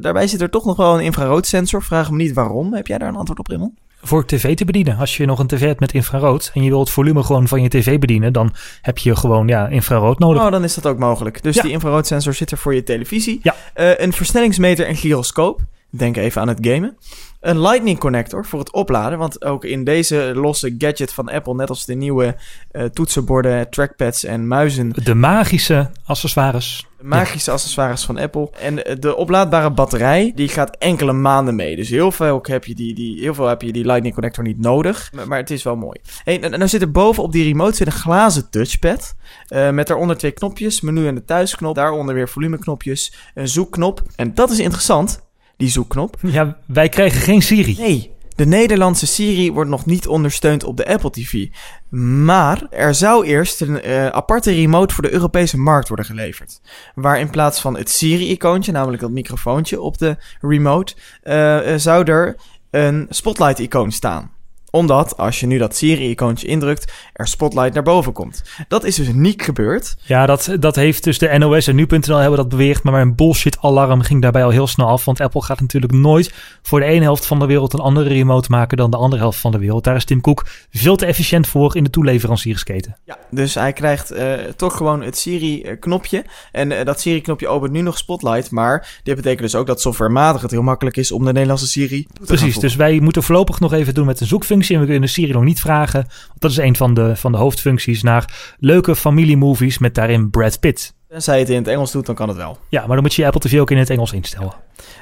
[0.00, 1.82] Daarbij zit er toch nog wel een infraroodsensor.
[1.82, 2.74] Vraag me niet waarom.
[2.74, 3.72] Heb jij daar een antwoord op, Rimmel?
[4.06, 4.96] voor tv te bedienen.
[4.96, 7.62] Als je nog een tv hebt met infrarood en je wilt het volume gewoon van
[7.62, 10.42] je tv bedienen, dan heb je gewoon ja, infrarood nodig.
[10.42, 11.42] Oh, dan is dat ook mogelijk.
[11.42, 11.62] Dus ja.
[11.62, 13.40] die infraroodsensor zit er voor je televisie.
[13.42, 13.54] Ja.
[13.76, 15.60] Uh, een versnellingsmeter en gyroscoop.
[15.90, 16.96] Denk even aan het gamen.
[17.40, 19.18] Een Lightning connector voor het opladen.
[19.18, 22.36] Want ook in deze losse gadget van Apple, net als de nieuwe
[22.72, 24.92] uh, toetsenborden, trackpads en muizen.
[25.04, 26.86] De magische accessoires.
[26.98, 27.56] De magische ja.
[27.56, 28.50] accessoires van Apple.
[28.60, 31.76] En de oplaadbare batterij, die gaat enkele maanden mee.
[31.76, 34.60] Dus heel veel heb je die, die, heel veel heb je die Lightning connector niet
[34.60, 35.10] nodig.
[35.12, 36.00] Maar, maar het is wel mooi.
[36.24, 39.14] En dan zit er boven op die remote zit een glazen touchpad.
[39.48, 40.80] Uh, met daaronder twee knopjes.
[40.80, 41.74] Menu en de thuisknop.
[41.74, 43.12] Daaronder weer volumeknopjes.
[43.34, 44.02] Een zoekknop.
[44.16, 45.24] En dat is interessant
[45.56, 46.16] die zoekknop.
[46.20, 47.76] Ja, wij krijgen geen Siri.
[47.78, 51.46] Nee, de Nederlandse Siri wordt nog niet ondersteund op de Apple TV.
[51.90, 56.60] Maar er zou eerst een uh, aparte remote voor de Europese markt worden geleverd.
[56.94, 62.36] Waar in plaats van het Siri-icoontje, namelijk dat microfoontje op de remote, uh, zou er
[62.70, 64.30] een spotlight-icoon staan.
[64.70, 68.42] Omdat als je nu dat Siri-icoontje indrukt, er Spotlight naar boven komt.
[68.68, 69.96] Dat is dus niet gebeurd.
[70.02, 72.82] Ja, dat, dat heeft dus de NOS en nu.nl hebben dat beweerd.
[72.82, 75.04] Maar mijn bullshit-alarm ging daarbij al heel snel af.
[75.04, 78.50] Want Apple gaat natuurlijk nooit voor de ene helft van de wereld een andere remote
[78.50, 79.84] maken dan de andere helft van de wereld.
[79.84, 82.96] Daar is Tim Cook veel te efficiënt voor in de toeleveranciersketen.
[83.04, 86.24] Ja, dus hij krijgt eh, toch gewoon het Siri-knopje.
[86.52, 88.50] En eh, dat Siri-knopje opent nu nog Spotlight.
[88.50, 92.06] Maar dit betekent dus ook dat softwarematig het heel makkelijk is om de Nederlandse Siri
[92.12, 94.74] te Precies, dus wij moeten voorlopig nog even doen met een zoekfunctie.
[94.74, 96.04] En we kunnen Siri nog niet vragen.
[96.28, 100.60] Want dat is een van de, van de hoofdfuncties naar leuke familiemovies met daarin Brad
[100.60, 100.94] Pitt.
[101.08, 102.58] Tenzij je het in het Engels doet, dan kan het wel.
[102.68, 104.52] Ja, maar dan moet je je Apple TV ook in het Engels instellen.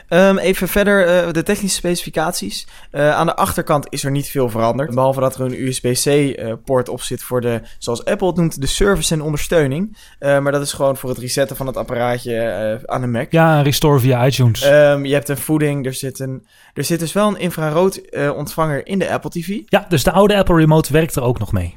[0.09, 2.67] Ehm, even verder eh, de technische specificaties.
[2.91, 4.95] Eh, aan de achterkant is er niet veel veranderd.
[4.95, 9.15] Behalve dat er een USB-C-poort op zit voor de, zoals Apple het noemt, de service
[9.15, 9.97] en ondersteuning.
[10.19, 13.33] Eh, maar dat is gewoon voor het resetten van het apparaatje eh, aan de Mac.
[13.33, 14.63] Ja, restore via iTunes.
[14.63, 18.37] Ehm, je hebt een voeding, er zit, een, er zit dus wel een infrarood eh,
[18.37, 19.61] ontvanger in de Apple TV.
[19.67, 21.75] ja, dus de oude Apple Remote werkt er ook nog mee.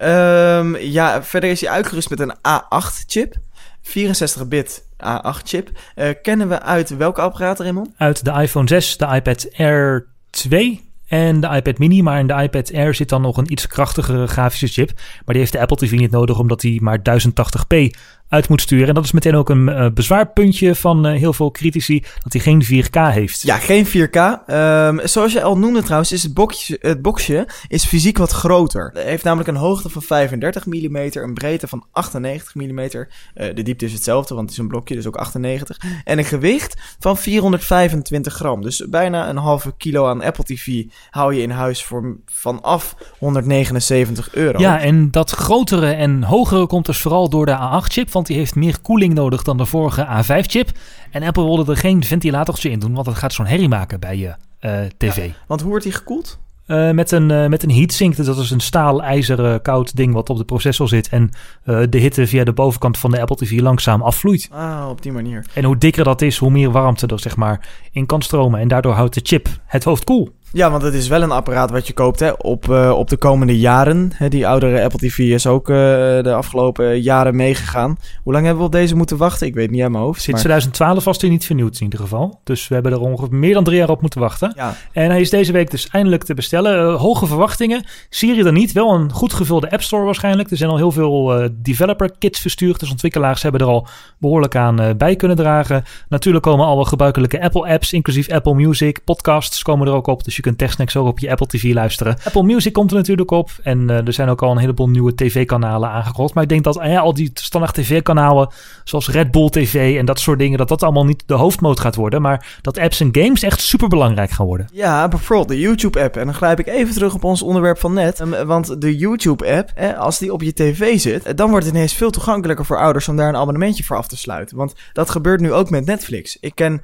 [0.00, 3.34] Ehm, ja, verder is hij uitgerust met een A8-chip.
[3.82, 5.70] 64-bit A8-chip.
[5.94, 7.88] Eh, kennen we uit welke apparaat, Raymond?
[7.96, 12.02] Uit de iPhone 6, de iPad Air 2 en de iPad Mini.
[12.02, 14.90] Maar in de iPad Air zit dan nog een iets krachtigere grafische chip.
[14.96, 17.90] Maar die heeft de Apple TV niet nodig, omdat die maar 1080p
[18.30, 18.88] uit moet sturen.
[18.88, 22.42] En dat is meteen ook een eh, bezwaarpuntje van eh, heel veel critici, dat hij
[22.42, 23.42] geen 4K heeft.
[23.42, 24.16] Ja, geen 4K.
[24.46, 28.90] Ehm, zoals je al noemde trouwens, is het, boxje, het boxje is fysiek wat groter.
[28.94, 32.78] Het heeft namelijk een hoogte van 35 mm, een breedte van 98 mm.
[32.78, 35.76] Eh, de diepte is hetzelfde, want het is een blokje, dus ook 98.
[36.04, 38.62] En een gewicht van 425 gram.
[38.62, 44.34] Dus bijna een halve kilo aan Apple TV hou je in huis voor vanaf 179
[44.34, 44.58] euro.
[44.58, 48.54] Ja, en dat grotere en hogere komt dus vooral door de A8-chip, want die heeft
[48.54, 50.70] meer koeling nodig dan de vorige A5-chip.
[51.10, 54.16] En Apple wilde er geen ventilatortje in doen, want dat gaat zo'n herrie maken bij
[54.16, 55.30] je eh, tv.
[55.46, 56.38] Want hoe wordt die gekoeld?
[56.66, 60.14] Eh, met, een, eh, met een heatsink, dus dat is een staal, ijzeren, koud ding
[60.14, 61.08] wat op de processor zit.
[61.08, 61.30] En
[61.64, 64.48] de hitte via de bovenkant van de Apple TV langzaam afvloeit.
[64.52, 65.46] Ah, op die manier.
[65.54, 68.60] En hoe dikker dat is, hoe meer warmte er zeg maar in kan stromen.
[68.60, 70.30] En daardoor houdt de chip het hoofd koel.
[70.52, 73.16] Ja, want het is wel een apparaat wat je koopt hè, op, eh, op de
[73.16, 74.10] komende jaren.
[74.14, 75.76] Hè, die oudere Apple TV is ook eh,
[76.22, 77.96] de afgelopen jaren meegegaan.
[78.22, 79.46] Hoe lang hebben we op deze moeten wachten?
[79.46, 80.22] Ik weet niet uit mijn hoofd.
[80.22, 82.40] Sinds maar- 2012 was hij niet vernieuwd in ieder geval.
[82.44, 84.52] Dus we hebben er ongeveer meer dan drie jaar op moeten wachten.
[84.56, 86.78] Ja, En hij is deze week dus eindelijk te bestellen.
[86.92, 87.84] Eh, hoge verwachtingen.
[88.08, 88.72] Siri dan niet.
[88.72, 90.50] Wel een goed gevulde App Store waarschijnlijk.
[90.50, 92.80] Er zijn al heel veel developer kits verstuurd.
[92.80, 93.86] Dus ontwikkelaars hebben er al
[94.18, 95.84] behoorlijk aan bij kunnen dragen.
[96.08, 99.04] Natuurlijk komen alle gebruikelijke Apple apps, inclusief Apple Music.
[99.04, 100.24] Podcasts komen er ook op.
[100.24, 102.16] Dus je kunt TechSnacks ook op je Apple TV luisteren.
[102.24, 103.50] Apple Music komt er natuurlijk op.
[103.62, 106.34] En eh, er zijn ook al een heleboel nieuwe tv-kanalen aangekondigd.
[106.34, 108.48] Maar ik denk dat eh, al die standaard tv-kanalen,
[108.84, 111.94] zoals Red Bull TV en dat soort dingen, dat dat allemaal niet de hoofdmoot gaat
[111.94, 112.22] worden.
[112.22, 114.68] Maar dat apps en games echt super belangrijk gaan worden.
[114.72, 116.16] ja bijvoorbeeld de YouTube-app.
[116.16, 118.20] En dan grijp ik even terug op ons onderwerp van net.
[118.20, 121.94] Ehm, want de YouTube-app, als die op je tv zit, eh, dan wordt het ineens
[121.94, 124.56] veel toegankelijker voor ouders om daar een abonnementje voor af te sluiten.
[124.56, 126.36] Want dat gebeurt nu ook met Netflix.
[126.40, 126.82] Ik ken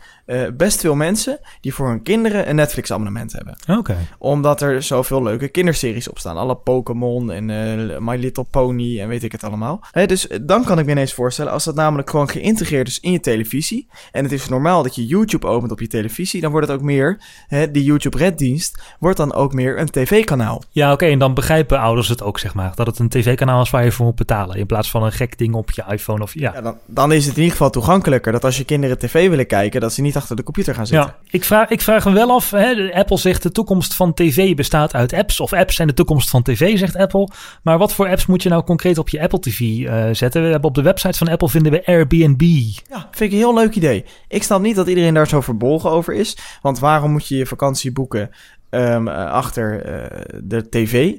[0.56, 3.45] best veel mensen die voor hun kinderen een Netflix-abonnement hebben.
[3.78, 3.96] Oké.
[4.18, 6.36] Omdat er zoveel leuke kinderseries op staan.
[6.36, 9.80] Alle Pokémon en eh, My Little Pony en weet ik het allemaal.
[9.90, 13.00] Hè, dus eh, dan kan ik me ineens voorstellen, als dat namelijk gewoon geïntegreerd is
[13.00, 13.88] in je televisie.
[14.12, 16.40] En het is normaal dat je YouTube opent op je televisie.
[16.40, 19.90] Dan wordt het ook meer, hè, die YouTube Red dienst, wordt dan ook meer een
[19.90, 20.62] tv-kanaal.
[20.70, 21.06] Ja, oké.
[21.06, 22.72] En dan begrijpen ouders het ook, zeg maar.
[22.74, 24.56] Dat het een tv-kanaal is waar je voor moet betalen.
[24.56, 26.34] In plaats van een gek ding op je iPhone of...
[26.34, 29.28] Ja, Ja, dan, dan is het in ieder geval toegankelijker dat als je kinderen tv
[29.28, 31.14] willen kijken, dat ze niet achter de computer gaan zitten.
[31.22, 31.30] ja.
[31.30, 32.50] Ik, vraag, ik vraag me wel af.
[32.50, 35.40] Hè, Apple zegt de toekomst van tv bestaat uit apps.
[35.40, 37.28] Of apps zijn de toekomst van tv, zegt Apple.
[37.62, 40.42] Maar wat voor apps moet je nou concreet op je Apple TV eh, zetten?
[40.42, 42.42] We hebben op de website van Apple vinden we Airbnb.
[42.88, 44.04] Ja, vind ik een heel leuk idee.
[44.28, 46.36] Ik snap niet dat iedereen daar zo verbolgen over is.
[46.62, 48.30] Want waarom moet je je vakantie boeken
[48.70, 51.12] ehm, eh, achter eh, de tv?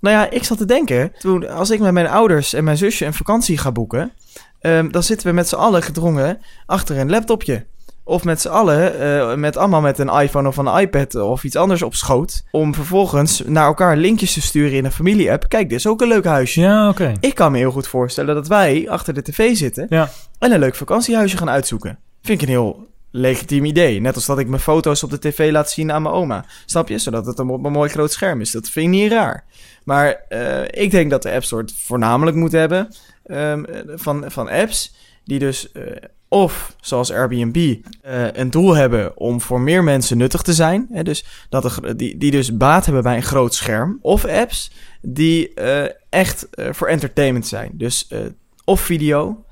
[0.00, 3.04] Nou ja, ik zat te denken, toen, als ik met mijn ouders en mijn zusje
[3.04, 4.12] een vakantie ga boeken,
[4.60, 7.66] ehm, dan zitten we met z'n allen gedrongen achter een laptopje.
[8.06, 11.56] Of met z'n allen, eh, met allemaal met een iPhone of een iPad of iets
[11.56, 12.44] anders op schoot.
[12.50, 15.48] Om vervolgens naar elkaar linkjes te sturen in een familie-app.
[15.48, 16.60] Kijk, dit is ook een leuk huisje.
[16.60, 17.12] Ja, oké.
[17.20, 20.10] Ik kan me heel goed voorstellen dat wij achter de tv zitten Ja.
[20.38, 21.98] en een leuk vakantiehuisje gaan uitzoeken.
[22.22, 24.00] Vind ik een heel legitiem idee.
[24.00, 26.44] Net als dat ik mijn foto's op de tv laat zien aan mijn oma.
[26.66, 26.98] Snap je?
[26.98, 28.50] Zodat het op een mooi groot scherm is.
[28.50, 29.44] Dat vind ik niet raar.
[29.84, 32.88] Maar eh, ik denk dat de App Store het voornamelijk moet hebben
[33.24, 35.82] ehm, van, van apps die dus eh,
[36.34, 40.86] of zoals Airbnb eh, een doel hebben om voor meer mensen nuttig te zijn.
[40.90, 43.98] Hè, dus dat er, die, die dus baat hebben bij een groot scherm.
[44.02, 44.70] Of apps
[45.00, 47.70] die eh, echt eh, voor entertainment zijn.
[47.74, 48.08] Dus
[48.64, 49.44] of video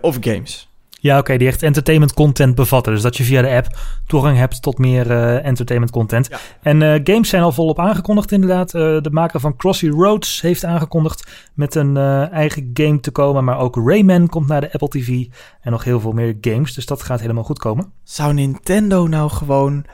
[0.00, 0.68] of games.
[1.00, 2.92] Ja, oké, die echt entertainment content bevatten.
[2.92, 3.66] Dus dat je via de app
[4.06, 6.28] toegang hebt tot meer eh, entertainment content.
[6.30, 6.38] Ja.
[6.62, 8.74] En eh, games zijn al volop aangekondigd inderdaad.
[8.74, 11.96] Eh, de maker van Crossy Roads heeft aangekondigd met een
[12.30, 13.44] eigen game te komen.
[13.44, 15.26] Maar ook Rayman komt naar de Apple TV.
[15.60, 16.74] En nog heel veel meer games.
[16.74, 17.92] Dus dat gaat helemaal goed komen.
[18.02, 19.84] Zou Nintendo nou gewoon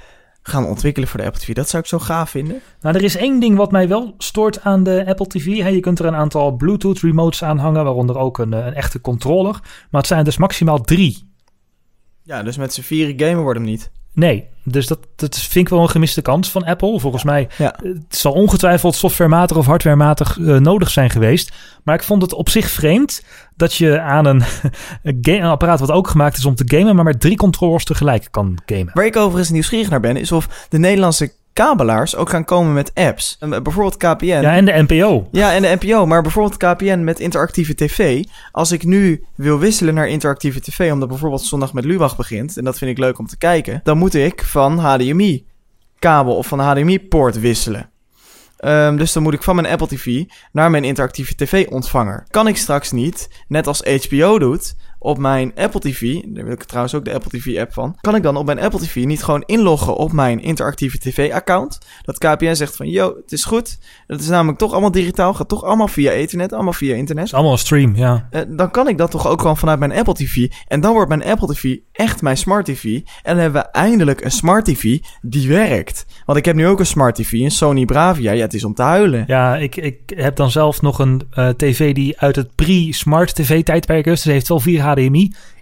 [0.48, 1.52] gaan ontwikkelen voor de Apple TV?
[1.52, 2.60] Dat zou ik zo gaaf vinden.
[2.80, 5.44] Nou, er is één ding wat mij wel stoort aan de Apple TV.
[5.44, 9.00] Je kunt er een aantal Bluetooth remotes aan hangen, waaronder ook een, eh, een echte
[9.00, 9.52] controller.
[9.90, 11.32] Maar het zijn dus maximaal drie.
[12.22, 13.90] Ja, dus met z'n vieren gamen wordt hem niet.
[14.14, 17.00] Nee, dus dat, dat vind ik wel een gemiste kans van Apple.
[17.00, 17.72] Volgens mij Ja.
[17.76, 21.52] eh, het zal ongetwijfeld softwarematig of hardwarematig eh, nodig zijn geweest.
[21.82, 23.22] Maar ik vond het op zich vreemd
[23.56, 24.42] dat je aan een,
[25.22, 28.58] een apparaat wat ook gemaakt is om te gamen, maar met drie controllers tegelijk kan
[28.66, 28.90] gamen.
[28.94, 32.90] Waar ik overigens nieuwsgierig naar ben, is of de Nederlandse kabelaars ook gaan komen met
[32.94, 33.36] apps.
[33.40, 34.24] En bijvoorbeeld KPN.
[34.24, 35.28] Ja, en de NPO.
[35.30, 38.24] Ja, en de NPO, maar bijvoorbeeld KPN met interactieve tv.
[38.52, 42.64] Als ik nu wil wisselen naar interactieve tv, omdat bijvoorbeeld zondag met Lubach begint, en
[42.64, 45.46] dat vind ik leuk om te kijken, dan moet ik van HDMI
[45.98, 47.90] kabel of van HDMI poort wisselen.
[48.56, 52.26] Ehm, dus dan moet ik van mijn Apple TV naar mijn interactieve tv ontvanger.
[52.30, 56.64] Kan ik straks niet, net als HBO doet, op mijn Apple TV, daar wil ik
[56.64, 59.42] trouwens ook de Apple TV-app van, kan ik dan op mijn Apple TV niet gewoon
[59.46, 61.78] inloggen op mijn interactieve TV-account?
[62.02, 63.78] Dat KPN zegt van, yo, het is goed.
[64.06, 67.32] Dat is namelijk toch allemaal digitaal, gaat toch allemaal via ethernet, allemaal via internet.
[67.34, 68.28] Allemaal stream, ja.
[68.30, 70.50] Eh, dan kan ik dat toch ook gewoon vanuit mijn Apple TV.
[70.68, 72.84] En dan wordt mijn Apple TV echt mijn smart TV.
[72.94, 76.06] En dan hebben we eindelijk een smart TV die werkt.
[76.24, 78.32] Want ik heb nu ook een smart TV, een Sony Bravia.
[78.32, 79.24] Ja, het is om te huilen.
[79.26, 84.06] Ja, ik, ik heb dan zelf nog een eh, TV die uit het pre-smart TV-tijdperk
[84.06, 84.22] is.
[84.22, 84.93] Dus heeft wel vier HD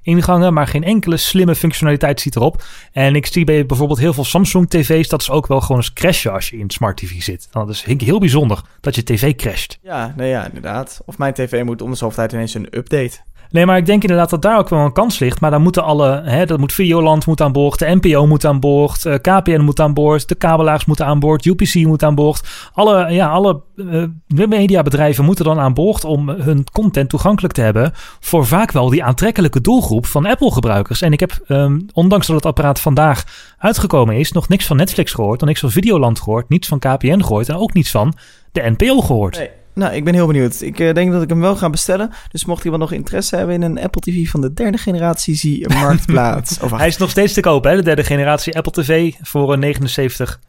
[0.02, 2.64] ingangen, maar geen enkele slimme functionaliteit ziet erop.
[2.92, 6.32] En ik zie bij bijvoorbeeld heel veel Samsung-tv's dat ze ook wel gewoon eens crashen
[6.32, 7.48] als je in Smart TV zit.
[7.50, 9.78] Dat is heel bijzonder dat je tv crasht.
[9.82, 11.00] Ja, nee ja, inderdaad.
[11.04, 13.18] Of mijn tv moet om de tijd ineens een update.
[13.52, 15.40] Nee, maar ik denk inderdaad dat daar ook wel een kans ligt.
[15.40, 18.60] Maar dan moeten alle, hè, dat moet Videoland moet aan boord, de NPO moet aan
[18.60, 22.70] boord, eh, KPN moet aan boord, de kabelaars moeten aan boord, UPC moet aan boord.
[22.72, 27.92] Alle, ja, alle eh, mediabedrijven moeten dan aan boord om hun content toegankelijk te hebben
[28.20, 31.02] voor vaak wel die aantrekkelijke doelgroep van Apple-gebruikers.
[31.02, 33.24] En ik heb, ehm, ondanks dat het apparaat vandaag
[33.58, 37.20] uitgekomen is, nog niks van Netflix gehoord, nog niks van Videoland gehoord, niets van KPN
[37.20, 38.14] gehoord en ook niets van
[38.52, 39.38] de NPO gehoord.
[39.38, 39.61] Nee.
[39.74, 40.60] Nou, ik ben heel benieuwd.
[40.60, 42.10] Ik eh, denk dat ik hem wel ga bestellen.
[42.30, 45.68] Dus mocht iemand nog interesse hebben in een Apple TV van de derde generatie, zie
[45.74, 46.58] Marktplaats.
[46.70, 47.76] Hij is nog steeds te koop, hè?
[47.76, 50.40] De derde generatie Apple TV voor een 79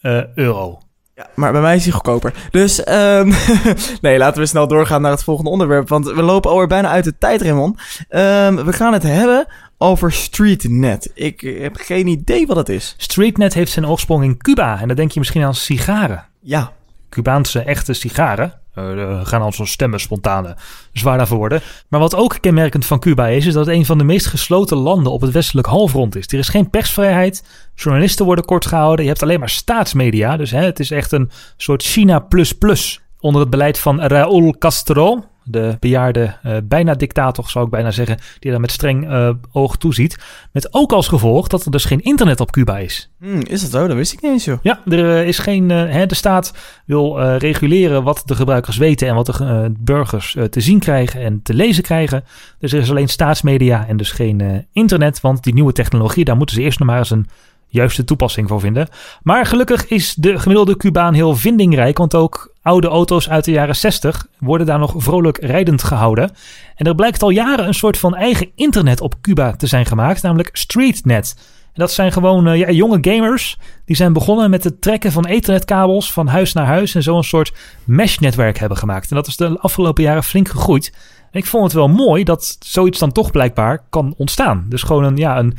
[0.00, 0.78] eh, euro.
[1.14, 2.32] Ja, maar bij mij is hij goedkoper.
[2.50, 3.32] Dus, ehm
[4.00, 5.88] nee, laten we snel doorgaan naar het volgende onderwerp.
[5.88, 7.80] Want we lopen alweer bijna uit de tijd, Raymond.
[8.08, 9.46] Ehm, we gaan het hebben
[9.78, 11.10] over StreetNet.
[11.14, 12.94] Ik eh, heb geen idee wat het is.
[12.96, 14.80] StreetNet heeft zijn oorsprong in Cuba.
[14.80, 16.24] En dan denk je misschien aan sigaren.
[16.40, 16.72] Ja,
[17.10, 18.54] Cubaanse echte sigaren.
[18.74, 20.56] Er gaan al zo'n stemmen spontane
[20.92, 21.60] zwaar daarvoor worden.
[21.88, 24.76] Maar wat ook kenmerkend van Cuba is, is dat het een van de meest gesloten
[24.76, 26.26] landen op het westelijk halfrond is.
[26.26, 27.44] Er is geen persvrijheid,
[27.74, 30.36] journalisten worden kort gehouden, je hebt alleen maar staatsmedia.
[30.36, 34.54] Dus hè, het is echt een soort China plus plus onder het beleid van Raúl
[34.58, 35.24] Castro.
[35.44, 39.76] De bejaarde, eh, bijna dictator zou ik bijna zeggen, die daar met streng eh, oog
[39.76, 40.18] toeziet.
[40.52, 43.10] Met ook als gevolg dat er dus geen internet op Cuba is.
[43.18, 43.86] Hm, is dat zo?
[43.86, 44.58] Dat wist ik niet eens, joh.
[44.62, 45.68] Ja, er eh, is geen.
[45.70, 50.78] hè, de staat wil reguleren wat de gebruikers weten en wat de burgers te zien
[50.78, 52.24] krijgen en te lezen krijgen.
[52.58, 55.20] Dus er is alleen staatsmedia en dus geen internet.
[55.20, 57.28] Want die nieuwe technologie, daar moeten ze eerst nog maar eens een
[57.70, 58.88] juiste toepassing voor vinden.
[59.22, 63.76] Maar gelukkig is de gemiddelde Cubaan heel vindingrijk, want ook oude auto's uit de jaren
[63.76, 66.30] 60 worden daar nog vrolijk rijdend gehouden.
[66.74, 70.22] En er blijkt al jaren een soort van eigen internet op Cuba te zijn gemaakt,
[70.22, 71.34] namelijk StreetNet.
[71.72, 73.58] En dat zijn gewoon eh, ja, jonge gamers.
[73.84, 76.94] Die zijn begonnen met het trekken van ethernetkabels van huis naar huis.
[76.94, 77.52] En zo een soort
[77.84, 79.10] mesh-netwerk hebben gemaakt.
[79.10, 80.92] En dat is de afgelopen jaren flink gegroeid.
[81.30, 84.66] En ik vond het wel mooi dat zoiets dan toch blijkbaar kan ontstaan.
[84.68, 85.56] Dus gewoon een, ja, een,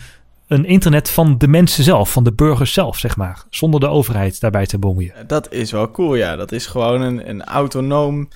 [0.52, 3.44] een internet van de mensen zelf, van de burgers zelf, zeg maar.
[3.50, 5.28] Zonder de overheid daarbij te bemoeien.
[5.28, 6.36] Dat is wel cool, ja.
[6.36, 8.28] Dat is gewoon een, een autonoom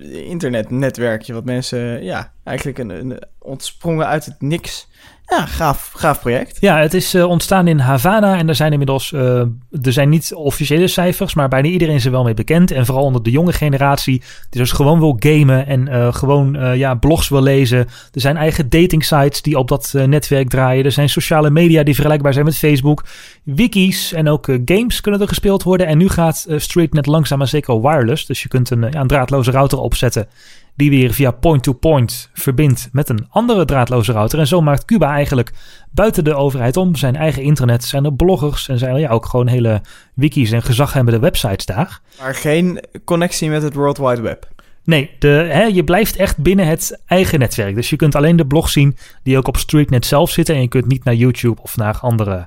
[0.00, 4.88] internetnetwerkje wat mensen, ja, eigenlijk een, een ontsprongen uit het niks.
[5.28, 6.56] Ja, gaaf, gaaf project.
[6.60, 9.38] Ja, het is eh, ontstaan in Havana en er zijn inmiddels, eh,
[9.82, 12.70] er zijn niet officiële cijfers, maar bijna iedereen is er wel mee bekend.
[12.70, 16.94] En vooral onder de jonge generatie, die dus gewoon wil gamen en eh, gewoon ja,
[16.94, 17.78] blogs wil lezen.
[17.78, 20.84] Er zijn eigen dating sites die op dat netwerk draaien.
[20.84, 23.04] Er zijn sociale media die vergelijkbaar zijn met Facebook.
[23.42, 25.86] Wikis en ook games kunnen er gespeeld worden.
[25.86, 28.26] En nu gaat StreetNet langzaam maar zeker wireless.
[28.26, 30.28] Dus je kunt een, een draadloze router opzetten
[30.76, 34.38] die weer via point-to-point verbindt met een andere draadloze router.
[34.38, 35.52] En zo maakt Cuba eigenlijk
[35.90, 37.84] buiten de overheid om zijn eigen internet.
[37.84, 39.80] Zijn er bloggers en zijn er ja, ook gewoon hele
[40.14, 42.00] wikis en gezaghebbende websites daar.
[42.20, 44.48] Maar geen connectie met het World Wide Web.
[44.84, 47.74] Nee, de, hè, je blijft echt binnen het eigen netwerk.
[47.74, 50.54] Dus je kunt alleen de blogs zien die ook op StreetNet zelf zitten.
[50.54, 52.46] En je kunt niet naar YouTube of naar andere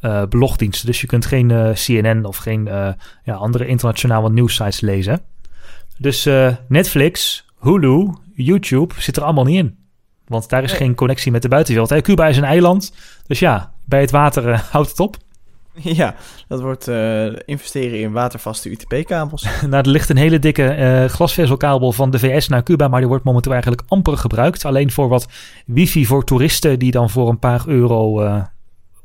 [0.00, 0.86] eh, blogdiensten.
[0.86, 2.88] Dus je kunt geen eh, CNN of geen eh,
[3.24, 5.20] ja, andere internationale nieuwsites lezen.
[5.98, 6.28] Dus
[6.68, 9.78] Netflix, Hulu, YouTube zit er allemaal niet in.
[10.26, 10.80] Want daar is Nee.
[10.80, 11.90] geen connectie met de buitenwereld.
[11.90, 12.92] Hè, Cuba is een eiland.
[13.26, 15.16] Dus ja, bij het water eh, houdt het op.
[15.82, 16.14] Ja,
[16.48, 19.46] dat wordt eh, investeren in watervaste UTP-kabels.
[19.60, 23.08] Nou, er ligt een hele dikke eh, glasvezelkabel van de VS naar Cuba, maar die
[23.08, 24.64] wordt momenteel eigenlijk amper gebruikt.
[24.64, 25.28] Alleen voor wat
[25.66, 28.42] wifi voor toeristen die dan voor een paar euro eh,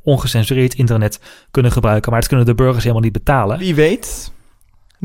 [0.03, 1.19] ongecensureerd internet
[1.51, 2.11] kunnen gebruiken.
[2.11, 3.57] Maar dat kunnen de burgers helemaal niet betalen.
[3.57, 4.31] Wie weet,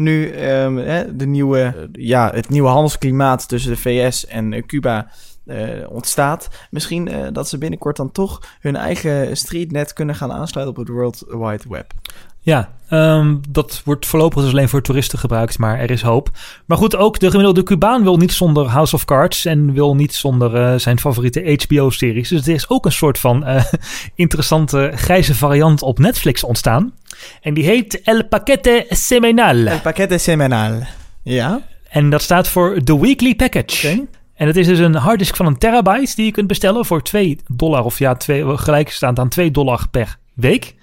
[0.03, 4.63] nu ehm, hè, de nieuwe, eh, ja, het nieuwe handelsklimaat tussen de VS en eh,
[4.67, 5.11] Cuba
[5.47, 6.49] eh, ontstaat.
[6.71, 11.25] Misschien dat ze binnenkort dan toch hun eigen streetnet kunnen gaan aansluiten op het World
[11.29, 11.93] Wide Web.
[12.41, 16.31] Ja, ehm, dat wordt voorlopig dus alleen voor toeristen gebruikt, maar er is hoop.
[16.67, 20.15] Maar goed, ook de gemiddelde Cubaan wil niet zonder House of Cards en wil niet
[20.15, 22.29] zonder eh, zijn favoriete HBO-series.
[22.29, 23.65] Dus er is ook een soort van eh,
[24.15, 26.93] interessante grijze variant op Netflix ontstaan.
[27.41, 29.67] En die heet El Paquete Semanal.
[29.67, 30.83] El paquete semanal.
[31.23, 34.07] Ja, En dat staat voor The Weekly Package.
[34.35, 37.39] En het is dus een harddisk van een terabyte die je kunt bestellen voor 2
[37.47, 37.85] dollar.
[37.85, 40.75] Of ja, twee, gelijkstaand aan 2 dollar per week.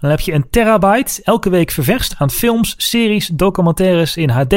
[0.00, 4.54] Dan heb je een terabyte elke week ververst aan films, series, documentaires in HD,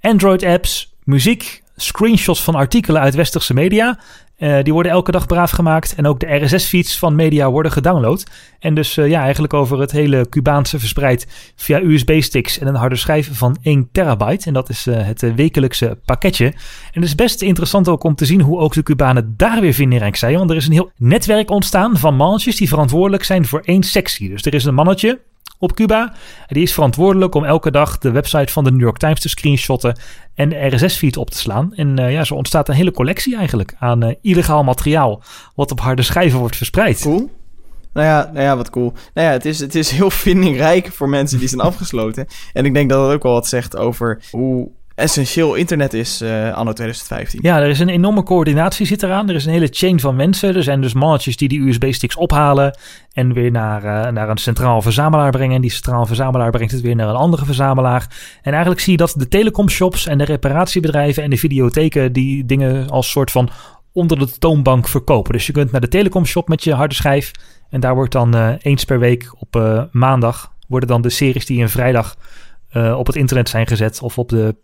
[0.00, 3.98] Android-apps, muziek, screenshots van artikelen uit westerse media.
[4.40, 5.94] Eh, die worden elke dag braaf gemaakt.
[5.94, 8.26] En ook de RSS-feeds van media worden gedownload.
[8.58, 12.96] En dus eh, ja, eigenlijk over het hele Cubaanse verspreid via USB-sticks en een harde
[12.96, 14.46] schijf van 1 terabyte.
[14.46, 16.46] En dat is eh, het wekelijkse pakketje.
[16.46, 16.54] En
[16.92, 20.16] het is best interessant ook om te zien hoe ook de Cubanen daar weer vindingrijk
[20.16, 20.36] zijn.
[20.36, 24.28] Want er is een heel netwerk ontstaan van mannetjes die verantwoordelijk zijn voor één sectie.
[24.28, 25.20] Dus er is een mannetje
[25.60, 26.12] op Cuba.
[26.46, 29.98] Die is verantwoordelijk om elke dag de website van de New York Times te screenshotten
[30.34, 31.74] en de RSS-feed op te slaan.
[31.74, 35.22] En eh, ja, zo ontstaat een hele collectie eigenlijk aan eh, illegaal materiaal
[35.54, 37.00] wat op harde schijven wordt verspreid.
[37.00, 37.30] cool.
[37.92, 38.92] Nou ja, nou ja, wat cool.
[39.14, 42.26] Nou ja, het is, het is heel vindingrijk voor mensen die zijn afgesloten.
[42.52, 44.70] En ik denk dat het ook wel wat zegt over hoe
[45.00, 47.40] essentieel internet is eh, anno 2015.
[47.42, 49.28] Ja, er is een enorme coördinatie zit eraan.
[49.28, 50.56] Er is een hele chain van mensen.
[50.56, 52.78] Er zijn dus mannetjes die die USB-sticks ophalen
[53.12, 55.54] en weer naar, eh, naar een centraal verzamelaar brengen.
[55.54, 58.06] En die centraal verzamelaar brengt het weer naar een andere verzamelaar.
[58.42, 62.88] En eigenlijk zie je dat de telecomshops en de reparatiebedrijven en de videotheken die dingen
[62.88, 63.50] als soort van
[63.92, 65.32] onder de toonbank verkopen.
[65.32, 67.30] Dus je kunt naar de telecomshop met je harde schijf
[67.70, 71.62] en daar wordt dan eh, eens per week op maandag worden dan de series die
[71.62, 72.16] een vrijdag
[72.96, 74.54] op het internet zijn gezet of op de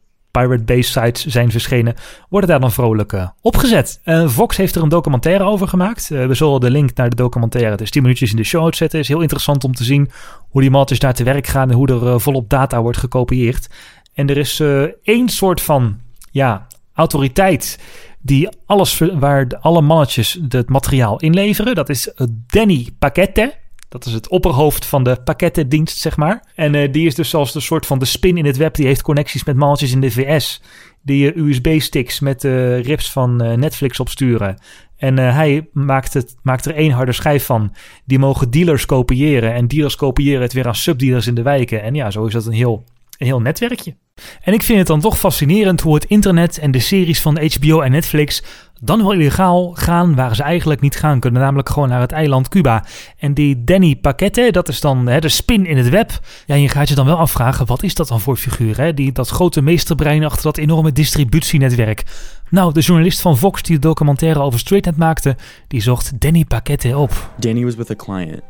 [0.40, 1.94] Pirate Base sites zijn verschenen,
[2.28, 4.00] worden daar dan vrolijk eh, opgezet.
[4.04, 6.10] Eh, Vox heeft er een documentaire over gemaakt.
[6.10, 8.98] Eh, we zullen de link naar de documentaire, dus 10 minuutjes in de show zetten.
[8.98, 10.10] is heel interessant om te zien
[10.48, 13.68] hoe die matjes daar te werk gaan en hoe er volop data wordt gekopieerd.
[14.14, 14.62] En er is
[15.02, 17.78] één soort van ja, autoriteit
[18.18, 21.74] die alles waar alle mannetjes het materiaal inleveren.
[21.74, 22.12] Dat is
[22.46, 23.54] Danny Paquette.
[23.88, 26.44] Dat is het opperhoofd van de pakkettendienst, zeg maar.
[26.54, 28.74] En eh, die is dus als de soort van de spin in het web.
[28.74, 30.62] Die heeft connecties met mannetjes in de VS.
[31.02, 34.56] Die je USB-sticks met de rips van eh, Netflix opsturen.
[34.96, 37.74] En eh, hij maakt, het, maakt er één harde schijf van.
[38.04, 39.54] Die mogen dealers kopiëren.
[39.54, 41.82] En dealers kopiëren het weer aan subdealers in de wijken.
[41.82, 42.84] En ja, zo is dat een heel,
[43.18, 43.96] een heel netwerkje.
[44.40, 47.80] En ik vind het dan toch fascinerend hoe het internet en de series van HBO
[47.80, 48.42] en Netflix
[48.80, 52.48] dan wel illegaal gaan waar ze eigenlijk niet gaan kunnen, namelijk gewoon naar het eiland
[52.48, 52.84] Cuba.
[53.18, 56.10] En die Danny Paquette, dat is dan hè, de spin in het web.
[56.46, 58.76] Ja, je gaat je dan wel afvragen, wat is dat dan voor figuur?
[58.76, 58.94] Hè?
[58.94, 62.02] Die, dat grote meesterbrein achter dat enorme distributienetwerk.
[62.50, 65.36] Nou, de journalist van Vox die de documentaire over StraightNet maakte,
[65.68, 67.30] die zocht Danny Paquette op.
[67.36, 68.40] Danny was with a client,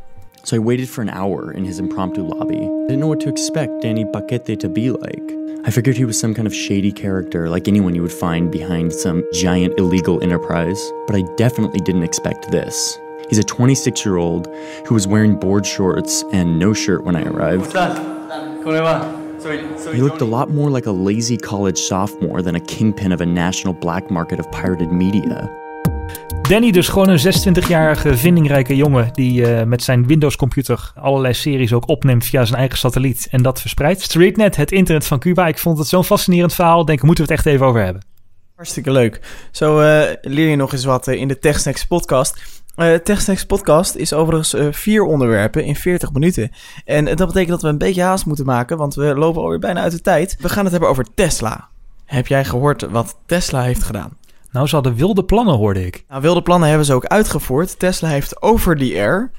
[0.46, 2.58] so I waited for an hour in his impromptu lobby.
[2.58, 5.32] I didn't know what to expect Danny Paquete to be like.
[5.64, 8.92] I figured he was some kind of shady character, like anyone you would find behind
[8.92, 12.96] some giant illegal enterprise, but I definitely didn't expect this.
[13.28, 14.46] He's a 26 year old
[14.86, 17.72] who was wearing board shorts and no shirt when I arrived.
[19.92, 23.26] He looked a lot more like a lazy college sophomore than a kingpin of a
[23.26, 25.50] national black market of pirated media.
[26.48, 31.72] Danny dus gewoon een 26-jarige vindingrijke jongen die eh, met zijn Windows computer allerlei series
[31.72, 34.00] ook opneemt via zijn eigen satelliet en dat verspreidt.
[34.00, 35.46] StreetNet, het internet van Cuba.
[35.46, 36.84] Ik vond het zo'n fascinerend verhaal.
[36.84, 38.02] Denk, moeten we het echt even over hebben.
[38.54, 39.20] Hartstikke leuk.
[39.50, 42.42] Zo eh, leer je nog eens wat eh, in de TechSnacks podcast.
[42.74, 46.50] Eh TechSnacks podcast is overigens vier onderwerpen in 40 minuten.
[46.84, 49.80] En dat betekent dat we een beetje haast moeten maken, want we lopen alweer bijna
[49.80, 50.36] uit de tijd.
[50.40, 51.68] We gaan het hebben over Tesla.
[52.04, 54.16] Heb jij gehoord wat Tesla heeft gedaan?
[54.50, 56.04] Nou, ze hadden wilde plannen, hoorde ik.
[56.08, 57.78] Nou, wilde plannen hebben ze ook uitgevoerd.
[57.78, 59.30] Tesla heeft over the air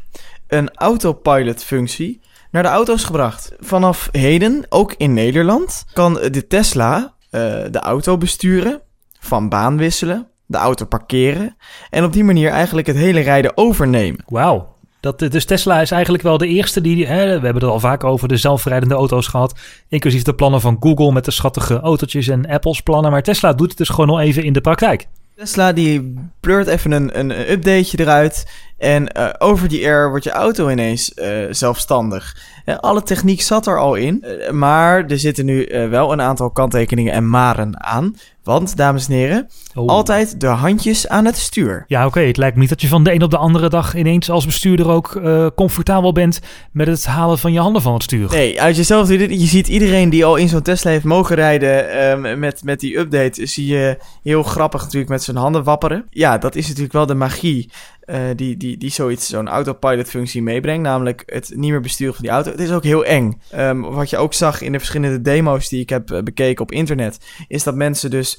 [0.48, 3.52] een autopilot functie naar de auto's gebracht.
[3.60, 7.42] Vanaf heden, ook in Nederland, kan de Tesla eh,
[7.72, 8.82] de auto besturen,
[9.20, 11.56] van baan wisselen, de auto parkeren
[11.90, 14.24] en op die manier eigenlijk het hele rijden overnemen.
[14.26, 14.77] Wauw.
[15.16, 17.08] Dat, dus Tesla is eigenlijk wel de eerste die...
[17.08, 19.60] Hè, we hebben het al vaak over de zelfrijdende auto's gehad.
[19.88, 23.12] Inclusief de plannen van Google met de schattige autootjes en Apple's plannen.
[23.12, 25.08] Maar Tesla doet het dus gewoon al even in de praktijk.
[25.36, 30.32] Tesla die pleurt even een, een, updateje eruit en eh, over die air wordt je
[30.32, 32.36] auto ineens eh, zelfstandig.
[32.68, 36.22] Eh, alle techniek zat er al in, eh, maar er zitten nu eh, wel een
[36.22, 38.16] aantal kanttekeningen en maren aan.
[38.48, 39.88] Want, dames en heren, Oh.
[39.88, 41.84] altijd de handjes aan het stuur.
[41.88, 42.20] Ja, oké.
[42.20, 44.46] Het lijkt me niet dat je van de een op de andere dag ineens als
[44.46, 46.40] bestuurder ook eh, comfortabel bent
[46.72, 48.30] met het halen van je handen van het stuur.
[48.30, 52.40] Nee, uit jezelf, je ziet iedereen die al in zo'n Tesla heeft mogen rijden ehm,
[52.40, 56.06] met, met die update, zie je heel grappig natuurlijk met zijn handen wapperen.
[56.10, 57.70] Ja, dat is natuurlijk wel de magie
[58.08, 62.24] eh, die, die, die zoiets, zo'n autopilot functie meebrengt, namelijk het niet meer besturen van
[62.24, 62.52] die auto.
[62.52, 63.42] Het is ook heel eng.
[63.52, 66.72] Ehm, wat je ook zag in de verschillende demo's die ik heb eh, bekeken op
[66.72, 67.18] internet,
[67.48, 68.37] is dat mensen dus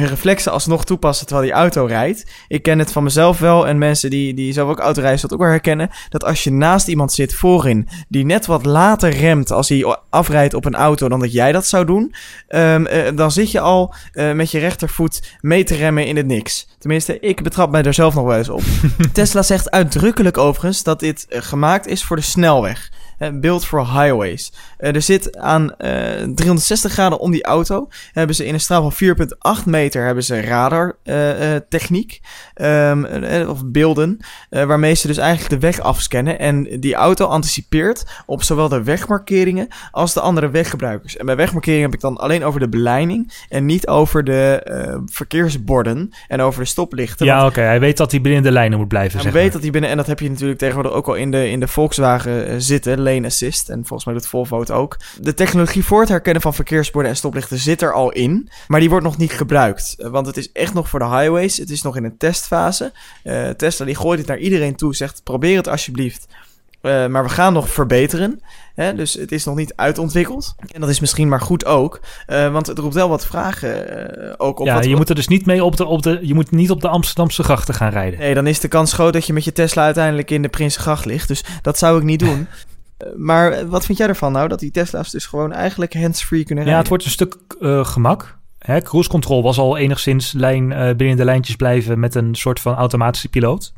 [0.00, 2.26] reflexen alsnog toepassen terwijl die auto rijdt.
[2.48, 5.38] Ik ken het van mezelf wel en mensen die, die zelf ook autorijden dat ook
[5.38, 5.90] wel herkennen.
[6.08, 10.54] Dat als je naast iemand zit voorin die net wat later remt als hij afrijdt
[10.54, 12.14] op een auto dan dat jij dat zou doen.
[12.48, 16.26] ehm, eh, dan zit je al eh, met je rechtervoet mee te remmen in het
[16.26, 16.68] niks.
[16.78, 18.62] Tenminste, ik betrap mij daar zelf nog wel eens op.
[19.12, 22.90] Tesla zegt uitdrukkelijk overigens dat dit eh, gemaakt is voor de snelweg.
[23.18, 24.52] Eh, built for highways.
[24.78, 25.90] Eh, er zit aan eh,
[26.34, 27.88] 360 graden om die auto.
[28.12, 28.92] Hebben ze in een straal van
[29.58, 32.20] 4,8 meter hebben ze radar eh, eh, techniek.
[32.54, 34.18] ehm, eh, of beelden.
[34.50, 36.38] eh, waarmee ze dus eigenlijk de weg afscannen.
[36.38, 41.16] En die auto anticipeert op zowel de wegmarkeringen als de andere weggebruikers.
[41.16, 43.32] En bij wegmarkeringen heb ik dan alleen over de beleiding.
[43.48, 47.26] En niet over de eh, verkeersborden en over de stoplichten.
[47.26, 47.60] Ja, oké.
[47.60, 49.52] Hij weet dat hij binnen de lijnen moet blijven, hij weet maar.
[49.52, 51.68] dat hij binnen, en dat heb je natuurlijk tegenwoordig ook al in de, in de
[51.68, 53.68] Volkswagen eh, zitten, lane assist.
[53.68, 54.96] En volgens mij doet Volvo het ook.
[55.20, 58.88] De technologie voor het herkennen van verkeersborden en stoplichten zit er al in, maar die
[58.88, 59.94] wordt nog niet gebruikt.
[59.98, 62.92] Eh, Want het is echt nog voor de highways, het is nog in een testfase.
[63.22, 66.26] Eh, Tesla die gooit het naar iedereen toe, zegt probeer het alsjeblieft.
[66.80, 68.40] Eh, maar we gaan nog verbeteren.
[68.74, 68.94] Hè?
[68.94, 70.54] Dus het is nog niet uitontwikkeld.
[70.72, 72.00] En dat is misschien maar goed ook.
[72.26, 74.66] want het roept wel wat vragen ook op.
[74.66, 76.18] Ja, wat, je moet er dus niet mee op de, op de...
[76.22, 78.18] Je moet niet op de Amsterdamse grachten gaan rijden.
[78.18, 81.04] Nee, dan is de kans groot dat je met je Tesla uiteindelijk in de Prinsengracht
[81.04, 81.28] ligt.
[81.28, 82.46] Dus dat zou ik niet doen.
[83.16, 84.48] Maar wat vind jij ervan nou?
[84.48, 86.78] Dat die Tesla's dus gewoon eigenlijk hands-free kunnen Ja, rijden?
[86.78, 88.38] het wordt een stuk eh, gemak.
[88.58, 92.60] Hè, cruise control was al enigszins lijn, eh, binnen de lijntjes blijven met een soort
[92.60, 93.72] van automatische piloot.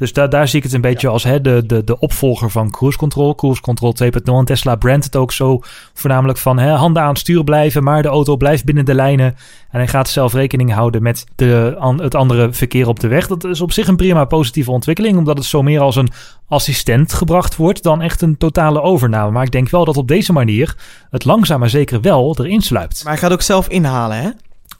[0.00, 2.70] Dus da daar zie ik het een beetje als hè, de, de, de opvolger van
[2.70, 3.34] cruise control.
[3.34, 5.60] Cruise control 2.0 en Tesla brandt het ook zo
[5.94, 9.26] voornamelijk van hè, handen aan het stuur blijven, maar de auto blijft binnen de lijnen.
[9.70, 13.26] En hij gaat zelf rekening houden met de, an, het andere verkeer op de weg.
[13.26, 16.10] Dat is op zich een prima positieve ontwikkeling, omdat het zo meer als een
[16.48, 19.30] assistent gebracht wordt dan echt een totale overname.
[19.30, 20.76] Maar ik denk wel dat op deze manier
[21.10, 23.04] het langzaam maar zeker wel erin sluipt.
[23.04, 24.30] Maar hij gaat ook zelf inhalen, hè?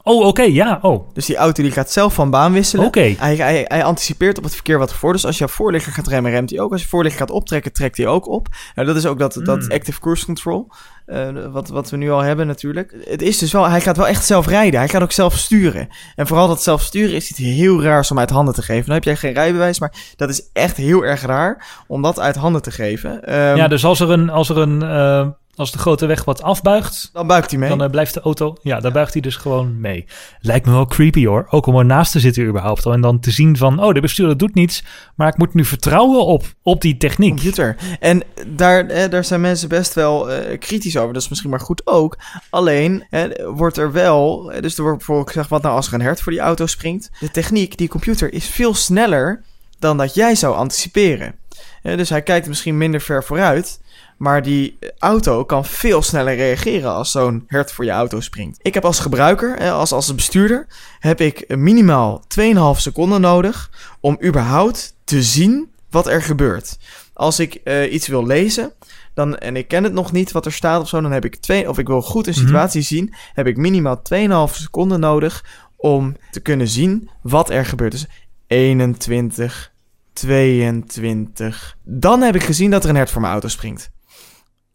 [0.03, 1.09] Oh, oké, ja, oh.
[1.13, 2.87] Dus die auto die gaat zelf van baan wisselen.
[2.87, 3.15] Oké.
[3.19, 5.13] Hij, hij, hij anticipeert op het verkeer wat ervoor.
[5.13, 6.73] Dus als jouw voorligger gaat remmen, remt hij ook.
[6.73, 8.49] Als je voorligger gaat optrekken, trekt hij ook op.
[8.75, 9.71] Nou, dat is ook dat, dat Hmm.
[9.73, 10.69] active cruise control.
[11.07, 12.95] eh, wat, wat we nu al hebben natuurlijk.
[13.05, 14.81] Het is dus wel, hij gaat wel echt zelf rijden.
[14.81, 15.89] Hij gaat ook zelf sturen.
[16.17, 18.85] En vooral dat zelf sturen is iets heel raars om uit handen te geven.
[18.85, 22.37] Dan heb jij geen rijbewijs, maar dat is echt heel erg raar om dat uit
[22.37, 23.25] handen te geven.
[23.25, 25.27] Ehm, ja, dus als er een, als er een, eh,
[25.61, 27.69] als de grote weg wat afbuigt, Dan buikt hij mee.
[27.69, 30.07] dan eh, blijft de auto, ja, daar buigt hij dus gewoon mee.
[30.41, 32.87] Lijkt me wel creepy hoor, ook om ernaast te zitten überhaupt.
[32.87, 34.85] En dan te zien van, oh, de bestuurder doet niets,
[35.15, 37.31] maar ik moet nu vertrouwen op, op die techniek.
[37.31, 37.77] computer.
[38.01, 41.13] En daar, eh, daar zijn mensen best wel eh, kritisch over.
[41.13, 42.19] Dat is misschien maar goed ook.
[42.51, 44.53] Alleen eh, wordt er wel.
[44.61, 47.11] dus er wordt bijvoorbeeld gezegd: wat nou als er een hert voor die auto springt?
[47.21, 49.43] De techniek, die computer, is veel sneller
[49.79, 51.35] dan dat jij zou anticiperen.
[51.83, 53.81] Dus hij kijkt misschien minder ver vooruit.
[54.21, 58.59] Maar die auto kan veel sneller reageren als zo'n hert voor je auto springt.
[58.63, 60.67] Ik heb als gebruiker, eh, als, als bestuurder,
[60.99, 66.79] heb ik minimaal 2,5 seconden nodig om überhaupt te zien wat er gebeurt.
[67.13, 68.73] Als ik eh, iets wil lezen,
[69.15, 71.37] dan, en ik ken het nog niet wat er staat of zo, dan heb ik
[71.37, 72.41] twee, of ik wil goed een Mhm.
[72.43, 75.45] situatie zien, heb ik minimaal 2,5 seconden nodig
[75.77, 77.93] om te kunnen zien wat er gebeurt.
[77.93, 78.07] Dus
[78.47, 79.73] 21,
[80.13, 81.77] 22.
[81.85, 83.91] Dan heb ik gezien dat er een hert voor mijn auto springt.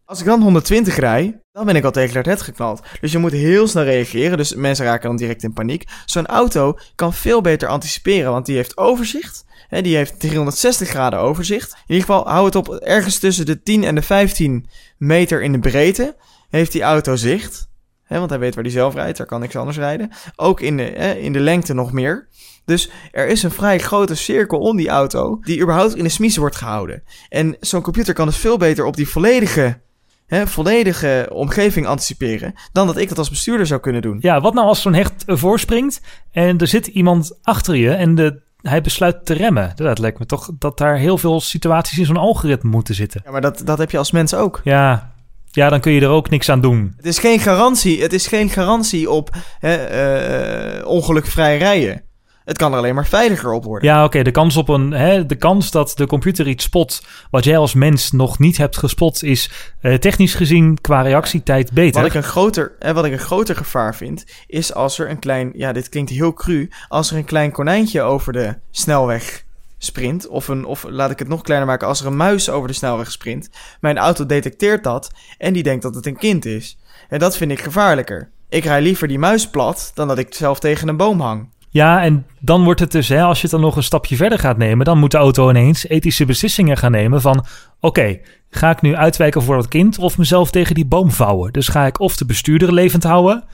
[0.08, 2.82] Als ik dan 120 rij, dan ben ik al tegen het hert geknald.
[3.00, 4.36] Dus je moet heel snel reageren.
[4.36, 5.84] Dus mensen raken dan direct in paniek.
[6.04, 9.44] Zo'n auto kan veel beter anticiperen, want die heeft overzicht.
[9.68, 11.72] Hè, die heeft 360 graden overzicht.
[11.72, 15.52] In ieder geval, hou het op ergens tussen de 10 en de 15 meter in
[15.52, 16.16] de breedte.
[16.48, 17.68] Heeft die auto zicht.
[18.02, 20.10] Hè, want hij weet waar hij zelf rijdt, daar kan niks anders rijden.
[20.36, 22.28] Ook in de, hè, in de lengte nog meer.
[22.64, 26.40] Dus er is een vrij grote cirkel om die auto, die überhaupt in de smiezen
[26.40, 27.02] wordt gehouden.
[27.28, 29.84] En zo'n computer kan dus veel beter op die volledige
[30.26, 34.18] hè, volledige omgeving anticiperen dan dat ik dat als bestuurder zou kunnen doen.
[34.20, 36.00] Ja, wat nou als zo'n hecht voorspringt
[36.30, 39.72] en er zit iemand achter je en de, hij besluit te remmen?
[39.74, 43.20] Dat lijkt me toch dat daar heel veel situaties in zo'n algoritme moeten zitten.
[43.24, 44.60] Ja, maar dat, dat heb je als mens ook.
[44.64, 45.14] Ja,
[45.50, 46.92] ja, dan kun je er ook niks aan doen.
[46.96, 52.02] Het is geen garantie, het is geen garantie op hè, eh, ongelukvrij rijden.
[52.46, 53.88] Het kan er alleen maar veiliger op worden.
[53.88, 57.44] Ja, oké, de kans op een, hè, de kans dat de computer iets spot wat
[57.44, 62.00] jij als mens nog niet hebt gespot, is eh, technisch gezien qua reactietijd beter.
[62.00, 65.18] Wat ik, een groter, hè, wat ik een groter gevaar vind, is als er een
[65.18, 69.44] klein, ja, dit klinkt heel cru, als er een klein konijntje over de snelweg
[69.78, 72.68] sprint, of, een, of laat ik het nog kleiner maken, als er een muis over
[72.68, 76.78] de snelweg sprint, mijn auto detecteert dat en die denkt dat het een kind is.
[77.08, 78.30] En dat vind ik gevaarlijker.
[78.48, 81.48] Ik rij liever die muis plat dan dat ik zelf tegen een boom hang.
[81.76, 84.38] Ja, en dan wordt het dus, hè, als je het dan nog een stapje verder
[84.38, 87.46] gaat nemen, dan moet de auto ineens ethische beslissingen gaan nemen van,
[87.80, 88.18] oké,
[88.50, 91.52] ga ik nu uitwijken voor dat kind of mezelf tegen die boom vouwen?
[91.52, 93.44] Dus ga ik of de bestuurder levend houden,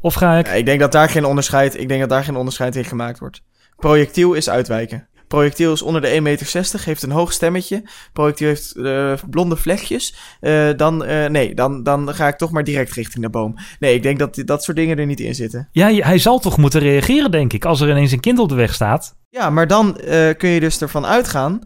[0.00, 0.46] of ga ik...
[0.46, 3.18] Ja, ik denk dat daar geen onderscheid, ik denk dat daar geen onderscheid in gemaakt
[3.18, 3.42] wordt.
[3.76, 5.08] Projectiel is uitwijken.
[5.28, 7.82] Projectiel is onder de 1,60 meter, heeft een hoog stemmetje.
[8.12, 10.14] Projectiel heeft uh, blonde vlechtjes.
[10.40, 13.54] Uh, dan, uh, nee, dan, dan ga ik toch maar direct richting de boom.
[13.78, 15.68] Nee, ik denk dat dat soort dingen er niet in zitten.
[15.72, 18.54] Ja, hij zal toch moeten reageren, denk ik, als er ineens een kind op de
[18.54, 19.16] weg staat.
[19.30, 20.00] Ja, maar dan
[20.36, 21.60] kun je dus ervan uitgaan.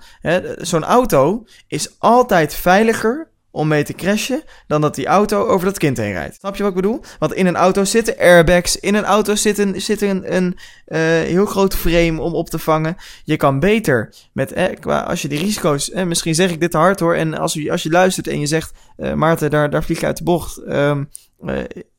[0.56, 5.78] Zo'n auto is altijd veiliger om mee te crashen dan dat die auto over dat
[5.78, 6.34] kind heen rijdt.
[6.34, 7.00] Snap je wat ik bedoel?
[7.18, 10.98] Want in een auto zitten airbags, in een auto zit een, zit een, een uh,
[11.28, 12.96] heel groot frame om op te vangen.
[13.24, 16.76] Je kan beter met, eh, als je die risico's, eh, misschien zeg ik dit te
[16.76, 19.84] hard hoor, en als, je, als je luistert en je zegt, uh, Maarten, daar, daar
[19.84, 21.08] vlieg je uit de bocht, um,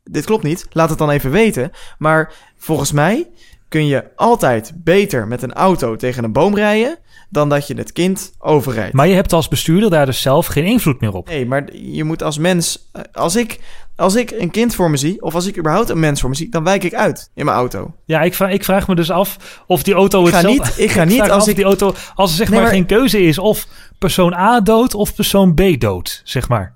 [0.03, 1.71] dit klopt niet, laat het dan even weten.
[1.97, 3.29] Maar volgens mij
[3.67, 6.97] kun je altijd beter met een auto tegen een boom rijden
[7.31, 8.93] dan dat je het kind overrijdt.
[8.93, 11.27] Maar je hebt als bestuurder daar dus zelf geen invloed meer op.
[11.27, 13.59] Nee, maar je moet als mens, als ik,
[13.95, 16.35] als ik een kind voor me zie, of als ik überhaupt een mens voor me
[16.35, 17.93] zie, dan wijk ik uit in mijn auto.
[18.05, 20.53] Ja, ik vraag, ik vraag me dus af of die auto ik ga zelf...
[20.53, 21.55] Niet, ik ga niet als ik...
[21.55, 23.67] die auto, als er zeg Nee, maar, maar- geen keuze is of
[23.97, 26.75] persoon A dood of persoon B dood, zeg maar.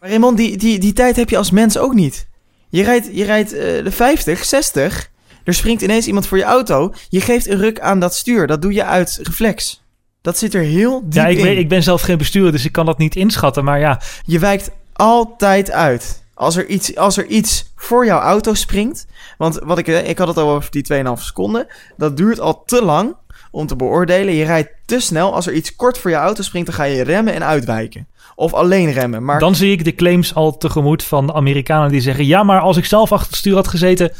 [0.00, 2.28] Maar Raymond, die, die, die tijd heb je als mens ook niet.
[2.68, 5.10] Je rijdt, je rijdt eh, de 50, 60,
[5.44, 8.46] er springt ineens iemand voor je auto, je geeft een ruk aan dat stuur.
[8.46, 9.84] Dat doe je uit reflex.
[10.26, 11.42] Dat zit er heel diep Ja, ik, in.
[11.42, 13.64] weet, ik ben zelf geen bestuurder, dus ik kan dat niet inschatten.
[13.64, 16.22] Maar ja, Je wijkt altijd uit.
[16.34, 19.06] Als er iets, als er iets voor jouw auto springt.
[19.38, 21.66] Want wat ik, eh, ik had het al over die 2,5 seconden.
[21.96, 23.14] Dat duurt al te lang
[23.50, 24.34] om te beoordelen.
[24.34, 25.34] Je rijdt te snel.
[25.34, 28.06] Als er iets kort voor je auto springt, dan ga je remmen en uitwijken.
[28.34, 29.24] Of alleen remmen.
[29.24, 32.26] Maar dan zie ik de claims al tegemoet van de Amerikanen die zeggen...
[32.26, 34.12] ja, maar als ik zelf achter het stuur had gezeten,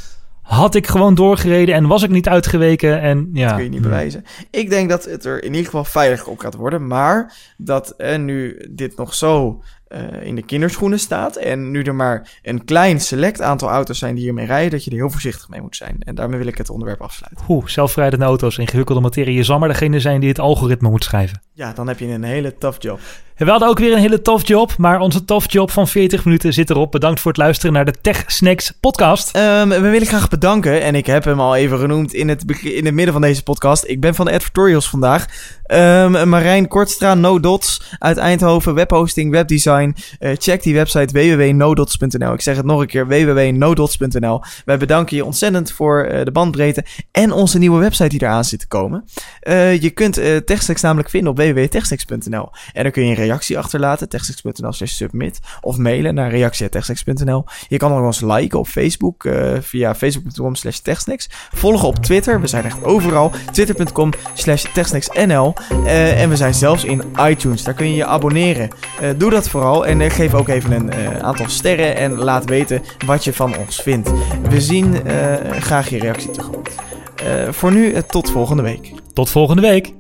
[0.47, 3.01] had ik gewoon doorgereden en was ik niet uitgeweken.
[3.01, 4.25] En ja, dat kun je niet bewijzen.
[4.51, 6.87] Ik denk dat het er in ieder geval veiliger op gaat worden.
[6.87, 11.37] Maar dat eh, nu dit nog zo eh, in de kinderschoenen staat.
[11.37, 14.71] En nu er maar een klein select aantal auto's zijn die hiermee rijden.
[14.71, 15.97] Dat je er heel voorzichtig mee moet zijn.
[15.99, 17.45] En daarmee wil ik het onderwerp afsluiten.
[17.49, 19.35] Oeh, zelfrijdende auto's, ingewikkelde materie.
[19.35, 21.43] Je zal maar degene zijn die het algoritme moet schrijven.
[21.53, 23.01] Ja, dan heb je een hele tough job.
[23.37, 26.53] We hadden ook weer een hele tof job, maar onze tof job van 40 minuten
[26.53, 26.91] zit erop.
[26.93, 29.31] Bedankt voor het luisteren naar de Tech Snacks podcast.
[29.31, 32.85] Ehm, we willen graag bedanken, en ik heb hem al even genoemd in het, in
[32.85, 33.85] het midden van deze podcast.
[33.87, 35.27] Ik ben van de advertorials vandaag.
[35.67, 39.97] Ehm, Marijn Kortstra, No Dots uit Eindhoven, webhosting, webdesign.
[40.19, 42.33] Eh, check die website www.nodots.nl.
[42.33, 44.43] Ik zeg het nog een keer, www.nodots.nl.
[44.65, 48.61] Wij bedanken je ontzettend voor eh, de bandbreedte en onze nieuwe website die eraan zit
[48.61, 49.05] te komen.
[49.41, 50.15] Eh, je kunt
[50.45, 52.51] TechSnacks namelijk vinden op www.techsnacks.nl.
[52.73, 55.39] En dan kun je reactie achterlaten, techsnacks.nl slash submit.
[55.61, 57.45] Of mailen naar reactie.techsnacks.nl.
[57.69, 60.81] Je kan ook ons liken op Facebook eh, via facebook.com slash.
[61.55, 63.33] Volgen op Twitter, we zijn echt overal.
[63.53, 64.65] Twitter.com slash.
[64.75, 68.69] Eh, en we zijn zelfs in iTunes, daar kun je je abonneren.
[69.01, 73.25] Eh, doe dat vooral en geef ook even een aantal sterren en laat weten wat
[73.25, 74.11] je van ons vindt.
[74.49, 74.97] We zien
[75.61, 76.71] graag je reactie tegemoet.
[77.51, 78.93] Voor nu, tot volgende week.
[79.13, 79.96] Tot volgende week.